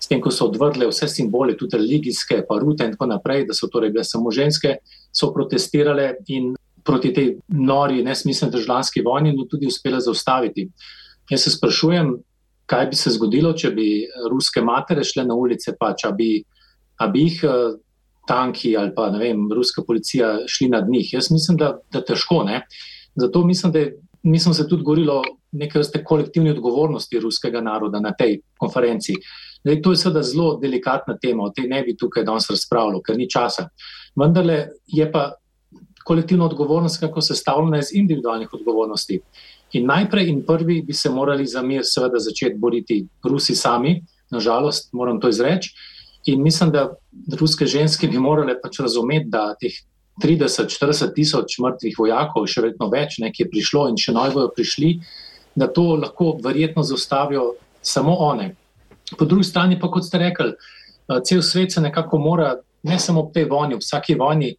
s 0.00 0.08
tem, 0.08 0.20
ko 0.20 0.30
so 0.30 0.48
odvrle 0.50 0.88
vse 0.90 1.08
simbole, 1.08 1.56
tudi 1.56 1.78
religijske, 1.78 2.42
pa 2.48 2.58
rute 2.60 2.84
in 2.84 2.94
tako 2.94 3.08
naprej, 3.10 3.46
da 3.48 3.54
so 3.54 3.68
torej 3.72 3.92
bile 3.94 4.04
samo 4.04 4.30
ženske, 4.30 4.76
so 5.12 5.32
protestirale 5.34 6.14
in 6.28 6.54
proti 6.86 7.12
tej 7.12 7.32
nori, 7.48 8.04
nesmiselni 8.04 8.52
državljanski 8.54 9.02
vojni, 9.04 9.34
tudi 9.50 9.66
uspele 9.66 10.00
zaustaviti. 10.00 10.68
Jaz 11.30 11.42
se 11.42 11.50
sprašujem, 11.50 12.14
kaj 12.66 12.86
bi 12.90 12.98
se 12.98 13.10
zgodilo, 13.14 13.52
če 13.52 13.70
bi 13.74 13.88
ruske 14.30 14.62
matere 14.62 15.04
šle 15.04 15.24
na 15.26 15.34
ulice, 15.34 15.74
pa 15.78 15.92
če 15.98 16.12
bi, 16.18 16.30
bi 17.12 17.24
jih 17.26 17.42
eh, 17.46 17.76
tanki 18.26 18.74
ali 18.76 18.92
pa 18.94 19.10
ne 19.14 19.22
vem, 19.22 19.46
ruska 19.54 19.82
policija 19.86 20.32
šli 20.50 20.68
nad 20.74 20.88
njih. 20.90 21.12
Jaz 21.14 21.30
mislim, 21.30 21.58
da, 21.58 21.76
da 21.92 22.02
težko. 22.02 22.42
Ne? 22.46 22.62
Zato 23.16 23.44
mislim, 23.46 23.72
da 23.72 23.84
mislim, 24.22 24.54
se 24.54 24.68
tudi 24.68 24.82
govorilo 24.82 25.20
o 25.20 25.24
neke 25.52 25.78
vrste 25.78 26.04
kolektivni 26.04 26.50
odgovornosti 26.50 27.20
ruskega 27.20 27.60
naroda 27.60 28.00
na 28.00 28.12
tej 28.12 28.40
konferenciji. 28.58 29.16
Zdaj, 29.64 29.80
to 29.82 29.92
je 29.92 29.96
seveda 29.96 30.22
zelo 30.22 30.56
delikatna 30.62 31.16
tema, 31.22 31.46
o 31.46 31.50
tej 31.54 31.68
ne 31.70 31.82
bi 31.82 31.96
tukaj 31.96 32.24
danes 32.24 32.50
razpravljal, 32.50 33.00
ker 33.02 33.16
ni 33.18 33.30
časa. 33.30 33.68
Vendar 34.18 34.46
je 34.86 35.06
pa 35.12 35.32
kolektivna 36.06 36.46
odgovornost 36.46 37.00
kako 37.02 37.20
sestavljena 37.20 37.78
iz 37.82 37.90
individualnih 37.92 38.52
odgovornosti. 38.54 39.20
In 39.72 39.86
najprej 39.86 40.28
in 40.30 40.44
prvi 40.46 40.82
bi 40.82 40.94
se 40.94 41.10
morali 41.10 41.46
za 41.46 41.62
mir 41.62 41.82
seveda 41.84 42.20
začeti 42.22 42.58
boriti 42.58 43.00
Rusi 43.24 43.54
sami, 43.54 43.98
nažalost, 44.30 44.92
moram 44.92 45.20
to 45.20 45.28
izreči. 45.28 45.74
In 46.26 46.42
mislim, 46.42 46.70
da 46.70 46.88
ruske 47.40 47.66
ženske 47.66 48.08
bi 48.08 48.18
morale 48.18 48.54
pač 48.62 48.78
razumeti, 48.82 49.30
da 49.30 49.54
teh 49.60 49.74
30-40 50.22 51.14
tisoč 51.14 51.58
mrtvih 51.62 51.98
vojakov, 51.98 52.46
še 52.48 52.62
vedno 52.64 52.88
več, 52.92 53.18
nekaj 53.22 53.44
je 53.44 53.50
prišlo 53.50 53.88
in 53.90 53.98
še 54.00 54.14
noj 54.16 54.32
bojo 54.34 54.52
prišli, 54.54 54.96
da 55.56 55.68
to 55.68 55.96
lahko 55.98 56.36
verjetno 56.44 56.82
zaustavijo 56.86 57.54
samo 57.82 58.14
one. 58.30 58.54
Po 59.18 59.24
drugi 59.24 59.46
strani 59.46 59.78
pa, 59.80 59.90
kot 59.90 60.06
ste 60.06 60.22
rekli, 60.22 60.54
eh, 60.54 61.20
cel 61.24 61.42
svet 61.42 61.72
se 61.72 61.80
nekako 61.80 62.18
mora, 62.18 62.54
ne 62.82 62.98
samo 62.98 63.26
v 63.26 63.32
tej 63.34 63.44
vojni, 63.50 63.74
v 63.74 63.84
vsaki 63.84 64.14
vojni, 64.14 64.54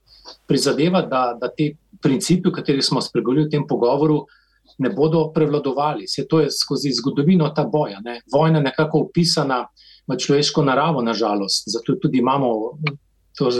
prizadevati, 0.48 1.10
da, 1.10 1.38
da 1.42 1.50
te 1.50 1.72
principi, 2.02 2.50
o 2.50 2.52
katerih 2.52 2.86
smo 2.86 3.02
spregovorili 3.02 3.48
v 3.48 3.52
tem 3.52 3.68
pogovoru, 3.68 4.22
ne 4.78 4.90
bodo 4.94 5.32
prevladovali. 5.34 6.06
Vse 6.06 6.28
to 6.30 6.42
je 6.44 6.52
skozi 6.52 6.92
zgodovino 6.94 7.50
ta 7.56 7.66
boja. 7.66 8.00
Ne. 8.06 8.22
Vojna 8.34 8.60
je 8.60 8.70
nekako 8.70 9.08
upisana 9.08 9.64
v 10.08 10.18
človeško 10.18 10.64
naravo, 10.64 11.02
nažalost. 11.02 11.70
Zato 11.72 11.96
tudi 12.02 12.20
imamo 12.20 12.78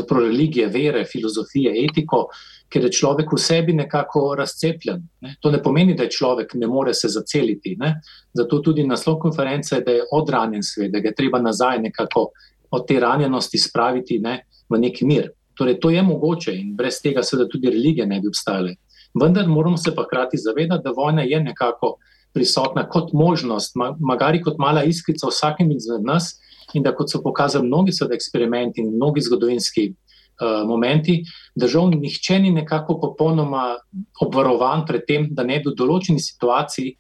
religije, 0.10 0.68
vere, 0.74 1.06
filozofije, 1.06 1.74
etiko 1.86 2.28
ker 2.70 2.84
je 2.84 2.92
človek 2.92 3.32
v 3.32 3.40
sebi 3.40 3.74
nekako 3.74 4.36
razcepljen. 4.36 5.02
Ne. 5.24 5.36
To 5.42 5.52
ne 5.52 5.62
pomeni, 5.64 5.96
da 5.96 6.04
je 6.04 6.16
človek 6.18 6.54
ne 6.60 6.68
more 6.68 6.94
se 6.94 7.08
zaceliti. 7.08 7.76
Ne. 7.80 7.94
Zato 8.36 8.60
tudi 8.60 8.84
naslov 8.88 9.20
konference 9.24 9.76
je, 9.76 9.82
da 9.82 9.96
je 9.96 10.08
odranjen 10.12 10.64
svet, 10.64 10.92
da 10.92 11.00
ga 11.00 11.12
je 11.12 11.16
treba 11.16 11.40
nazaj 11.40 11.80
nekako 11.80 12.30
od 12.72 12.88
te 12.88 13.00
ranjenosti 13.00 13.58
spraviti 13.58 14.20
ne, 14.20 14.42
v 14.70 14.80
neki 14.80 15.06
mir. 15.06 15.32
Torej, 15.58 15.80
to 15.82 15.90
je 15.90 16.02
mogoče 16.04 16.54
in 16.56 16.76
brez 16.76 17.02
tega 17.02 17.24
seveda 17.24 17.50
tudi 17.50 17.70
religije 17.74 18.06
ne 18.06 18.20
bi 18.22 18.30
obstajale. 18.30 18.76
Vendar 19.22 19.48
moramo 19.48 19.78
se 19.78 19.96
pa 19.96 20.04
hkrati 20.04 20.38
zavedati, 20.38 20.84
da 20.84 20.92
vojna 20.92 21.22
je 21.22 21.40
nekako 21.44 21.96
prisotna 22.34 22.90
kot 22.90 23.14
možnost, 23.14 23.74
magari 24.00 24.42
kot 24.42 24.58
mala 24.58 24.84
iskrica 24.84 25.28
vsakem 25.28 25.72
izmed 25.72 26.06
nas 26.06 26.36
in 26.74 26.84
da 26.84 26.94
kot 26.96 27.10
so 27.10 27.22
pokazali 27.24 27.66
mnogi 27.68 27.92
eksperimenti 28.14 28.82
in 28.82 28.94
mnogi 28.96 29.22
zgodovinski 29.22 29.88
uh, 29.90 30.68
momenti, 30.68 31.24
žal 31.66 31.90
nihče 31.90 32.40
ni 32.40 32.52
nekako 32.52 33.00
popolnoma 33.02 33.78
obvarovan 34.22 34.86
pred 34.86 35.06
tem, 35.08 35.30
da 35.32 35.44
ne 35.44 35.60
bi 35.60 35.72
v 35.72 35.76
določeni 35.76 36.20
situaciji, 36.20 36.98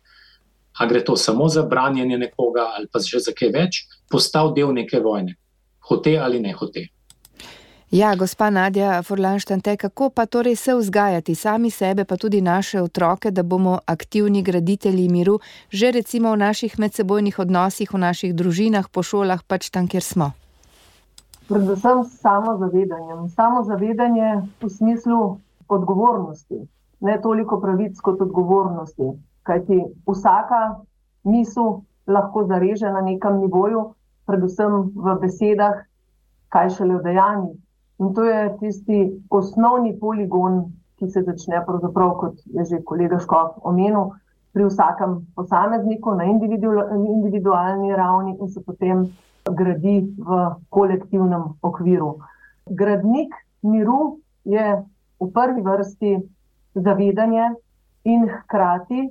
a 0.79 0.85
gre 0.85 1.03
to 1.03 1.15
samo 1.17 1.49
za 1.49 1.63
branjenje 1.63 2.17
nekoga 2.17 2.71
ali 2.77 2.87
pa 2.93 2.99
že 2.99 3.19
za 3.19 3.33
kaj 3.33 3.51
več, 3.53 3.85
postal 4.09 4.53
del 4.53 4.73
neke 4.73 4.99
vojne, 4.99 5.35
hote 5.89 6.17
ali 6.17 6.39
ne 6.39 6.53
hote. 6.53 6.87
Ja, 7.91 8.15
gospa 8.15 8.50
Nadja 8.50 9.04
Forlanštante, 9.04 9.78
kako 9.78 10.10
pa 10.10 10.26
torej 10.26 10.56
se 10.56 10.76
vzgajati 10.76 11.36
sami 11.36 11.71
sebe, 11.71 12.06
pa 12.06 12.17
tudi 12.17 12.41
naše 12.41 12.82
otroke, 12.82 13.32
da 13.32 13.43
bomo 13.43 13.80
aktivni 13.86 14.43
graditelji 14.43 15.10
miru, 15.10 15.39
že 15.69 15.91
recimo 15.91 16.32
v 16.32 16.38
naših 16.38 16.80
medsebojnih 16.80 17.39
odnosih, 17.39 17.93
v 17.93 17.97
naših 17.97 18.36
družinah, 18.36 18.89
po 18.91 19.04
šolah, 19.04 19.39
pač 19.47 19.69
tam, 19.69 19.88
kjer 19.88 20.04
smo? 20.04 20.32
predvsem 21.47 22.04
s 22.04 22.19
samozavedanjem. 22.19 23.30
Samozavedanje 23.30 24.41
v 24.62 24.69
smislu 24.69 25.39
odgovornosti, 25.69 26.67
ne 27.02 27.15
toliko 27.21 27.60
pravic 27.62 28.00
kot 28.02 28.21
odgovornosti. 28.21 29.15
Kajti 29.43 29.84
vsaka 30.08 30.84
misel 31.23 31.88
lahko 32.08 32.43
zareže 32.47 32.91
na 32.91 33.02
nekem 33.02 33.39
nivoju, 33.39 33.95
predvsem 34.28 34.91
v 34.95 35.15
besedah, 35.23 35.88
kaj 36.52 36.69
šele 36.76 37.00
v 37.00 37.04
dejanjih. 37.04 37.56
In 37.99 38.13
to 38.13 38.23
je 38.23 38.57
tisti 38.60 38.97
osnovni 39.29 39.95
poligon, 39.99 40.71
ki 40.97 41.10
se 41.10 41.21
začne, 41.21 41.63
kot 41.65 42.41
je 42.45 42.65
že 42.65 42.83
kolega 42.83 43.19
Škop 43.19 43.60
omenil, 43.65 44.12
pri 44.53 44.65
vsakem 44.65 45.25
posamezniku 45.36 46.15
na 46.17 46.25
individualni 46.25 47.95
ravni 47.95 48.38
in 48.41 48.49
se 48.49 48.62
potem 48.65 49.05
gradi 49.45 50.13
v 50.17 50.55
kolektivnem 50.69 51.43
okviru. 51.62 52.17
Gradnik 52.65 53.33
miru 53.62 54.17
je 54.45 54.83
v 55.19 55.31
prvi 55.33 55.62
vrsti 55.62 56.12
zavedanje 56.75 57.53
in 58.03 58.27
hkrati 58.29 59.10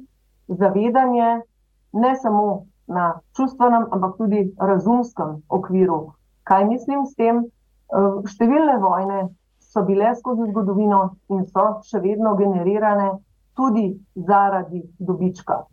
zavedanje 0.48 1.42
ne 1.92 2.16
samo 2.16 2.66
na 2.86 3.20
čustvenem, 3.36 3.86
ampak 3.90 4.16
tudi 4.18 4.54
razumskem 4.58 5.42
okviru. 5.48 6.12
Kaj 6.42 6.64
mislim 6.64 7.06
s 7.06 7.14
tem? 7.14 7.46
Številne 8.26 8.78
vojne 8.82 9.18
so 9.60 9.82
bile 9.84 10.14
skozi 10.16 10.48
zgodovino 10.50 11.00
in 11.30 11.44
so 11.46 11.66
še 11.86 12.00
vedno 12.00 12.34
generirane 12.34 13.10
tudi 13.56 13.86
zaradi 14.16 14.82
dobička. 14.98 15.64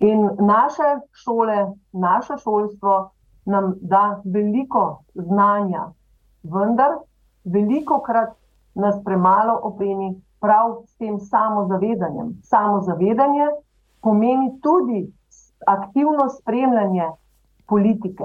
In 0.00 0.28
naše 0.40 0.90
šole, 1.12 1.56
naše 1.92 2.36
šolstvo 2.38 3.10
nam 3.46 3.74
da 3.80 4.20
veliko 4.24 4.84
znanja, 5.14 5.88
vendar 6.44 6.98
veliko 7.44 7.98
krat 8.00 8.36
nas 8.74 9.00
premalo 9.04 9.58
opremi 9.62 10.12
prav 10.40 10.82
s 10.86 10.96
tem 10.96 11.18
samozavedanjem. 11.18 12.36
Samozavedanje 12.44 13.48
pomeni 14.00 14.52
tudi 14.62 15.00
aktivno 15.66 16.28
spremljanje 16.28 17.08
politike, 17.66 18.24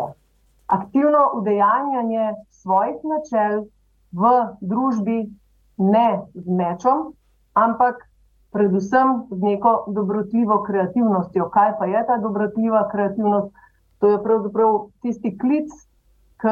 aktivno 0.74 1.24
udejanjanje 1.40 2.34
svojih 2.50 3.02
načel 3.04 3.66
v 4.12 4.32
družbi, 4.62 5.20
ne 5.78 6.08
z 6.34 6.46
mečom, 6.50 7.14
ampak 7.54 8.02
predvsem 8.54 9.26
z 9.32 9.40
neko 9.42 9.74
dobrotljivo 9.88 10.62
kreativnostjo. 10.64 11.50
Kaj 11.50 11.78
pa 11.80 11.86
je 11.86 12.04
ta 12.08 12.18
dobrotljiva 12.18 12.88
kreativnost? 12.92 13.54
To 14.00 14.10
je 14.10 14.24
pravzaprav 14.24 14.80
tisti 15.02 15.38
klic 15.38 15.72
k 16.38 16.50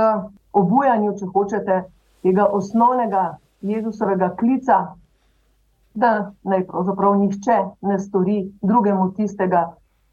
obujanju, 0.53 1.17
če 1.19 1.29
hočete, 1.33 1.83
tega 2.23 2.45
osnovnega 2.45 3.37
Jezusovega 3.61 4.31
klica, 4.39 4.77
da 5.93 6.31
naj 6.43 6.65
pravzaprav 6.67 7.17
nihče 7.19 7.57
ne 7.81 7.99
stori 7.99 8.37
drugemu 8.61 9.11
tistega, 9.17 9.65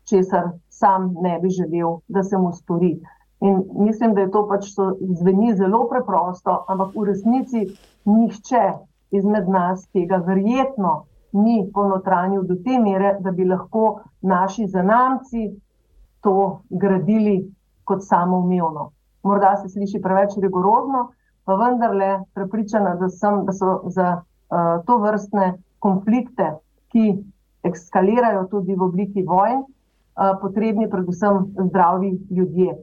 česar 0.09 0.51
sam 0.68 1.14
ne 1.23 1.38
bi 1.42 1.49
želel, 1.49 2.01
da 2.09 2.23
se 2.23 2.38
mu 2.38 2.53
stori. 2.53 2.99
In 3.40 3.62
mislim, 3.79 4.14
da 4.14 4.20
je 4.20 4.31
to 4.31 4.46
pač 4.48 4.72
to 4.74 4.96
zveni 5.20 5.55
zelo 5.57 5.85
preprosto, 5.88 6.64
ampak 6.68 6.96
v 6.96 7.05
resnici 7.07 7.66
nihče 8.05 8.64
izmed 9.14 9.48
nas 9.48 9.87
tega 9.94 10.18
verjetno 10.27 11.05
ni 11.33 11.70
ponotranil 11.74 12.42
do 12.42 12.57
te 12.64 12.79
mere, 12.81 13.16
da 13.20 13.31
bi 13.31 13.44
lahko 13.44 14.01
naši 14.22 14.66
zanamci 14.66 15.51
to 16.20 16.61
gradili 16.70 17.38
kot 17.85 18.03
samoumevno. 18.03 18.90
Morda 19.22 19.57
se 19.57 19.68
sliši 19.68 20.01
preveč 20.03 20.37
rigorozno, 20.42 21.09
pa 21.44 21.55
vendarle 21.55 22.24
prepričana, 22.35 22.94
da, 22.94 23.09
sem, 23.09 23.44
da 23.44 23.53
so 23.53 23.81
za 23.87 24.09
uh, 24.18 24.85
to 24.87 24.98
vrstne 24.98 25.55
konflikte, 25.79 26.53
ki 26.92 27.14
eskalirajo 27.62 28.46
tudi 28.51 28.74
v 28.74 28.85
obliki 28.85 29.22
vojn, 29.22 29.62
uh, 29.62 30.35
potrebni 30.42 30.88
predvsem 30.90 31.46
zdravi 31.68 32.12
ljudje. 32.31 32.77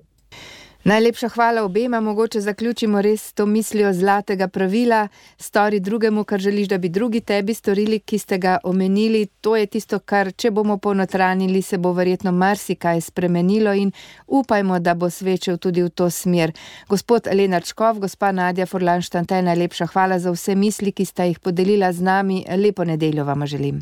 Najlepša 0.86 1.30
hvala 1.30 1.64
obema, 1.64 2.00
mogoče 2.02 2.42
zaključimo 2.42 3.02
res 3.02 3.34
to 3.34 3.46
mislijo 3.46 3.94
zlatega 3.94 4.48
pravila: 4.48 5.08
stori 5.38 5.80
drugemu, 5.80 6.24
kar 6.24 6.40
želiš, 6.40 6.68
da 6.68 6.78
bi 6.78 6.90
drugi 6.90 7.22
tebi 7.22 7.54
storili, 7.54 8.00
ki 8.00 8.18
ste 8.18 8.38
ga 8.38 8.58
omenili. 8.64 9.26
To 9.42 9.56
je 9.56 9.66
tisto, 9.66 10.00
kar, 10.00 10.32
če 10.32 10.52
bomo 10.52 10.78
ponotranili, 10.78 11.62
se 11.62 11.78
bo 11.78 11.94
verjetno 11.94 12.32
marsikaj 12.32 13.02
spremenilo 13.02 13.74
in 13.74 13.92
upajmo, 14.28 14.80
da 14.80 14.94
bo 14.94 15.10
svečal 15.10 15.58
tudi 15.58 15.84
v 15.84 15.90
to 15.90 16.10
smer. 16.10 16.54
Gospod 16.90 17.28
Lenar 17.34 17.64
Čkov, 17.64 18.00
gospa 18.00 18.32
Nadja 18.32 18.66
Forlanštante, 18.66 19.42
najlepša 19.42 19.88
hvala 19.88 20.20
za 20.20 20.32
vse 20.32 20.56
misli, 20.56 20.92
ki 20.92 21.06
ste 21.06 21.28
jih 21.28 21.40
podelila 21.40 21.94
z 21.94 22.02
nami. 22.02 22.46
Lepo 22.58 22.84
nedeljo 22.86 23.26
vam 23.26 23.48
želim. 23.48 23.82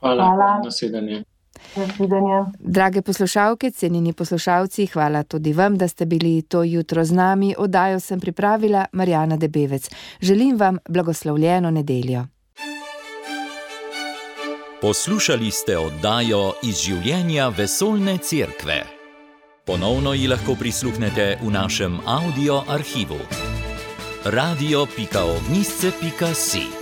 Hvala, 0.00 0.24
hvala. 0.24 0.60
naslednje. 0.64 1.24
Drage 2.58 3.02
poslušalke, 3.02 3.70
cenjeni 3.70 4.12
poslušalci, 4.12 4.86
hvala 4.86 5.22
tudi 5.22 5.52
vam, 5.52 5.78
da 5.78 5.88
ste 5.88 6.06
bili 6.06 6.42
to 6.42 6.62
jutro 6.62 7.04
z 7.04 7.12
nami. 7.12 7.54
Odajo 7.58 8.00
sem 8.00 8.20
pripravila 8.20 8.86
Marjana 8.92 9.36
Debevec. 9.36 9.90
Želim 10.20 10.56
vam 10.56 10.78
blagoslovljeno 10.88 11.70
nedeljo. 11.70 12.26
Poslušali 14.80 15.50
ste 15.50 15.78
oddajo 15.78 16.52
iz 16.62 16.76
življenja 16.82 17.48
vesoljne 17.48 18.18
cerkve. 18.18 18.82
Ponovno 19.66 20.14
ji 20.14 20.26
lahko 20.26 20.54
prisluhnete 20.58 21.38
v 21.42 21.50
našem 21.50 21.98
audio 22.06 22.62
arhivu. 22.68 23.18
radio.ognisce.si 24.24 26.81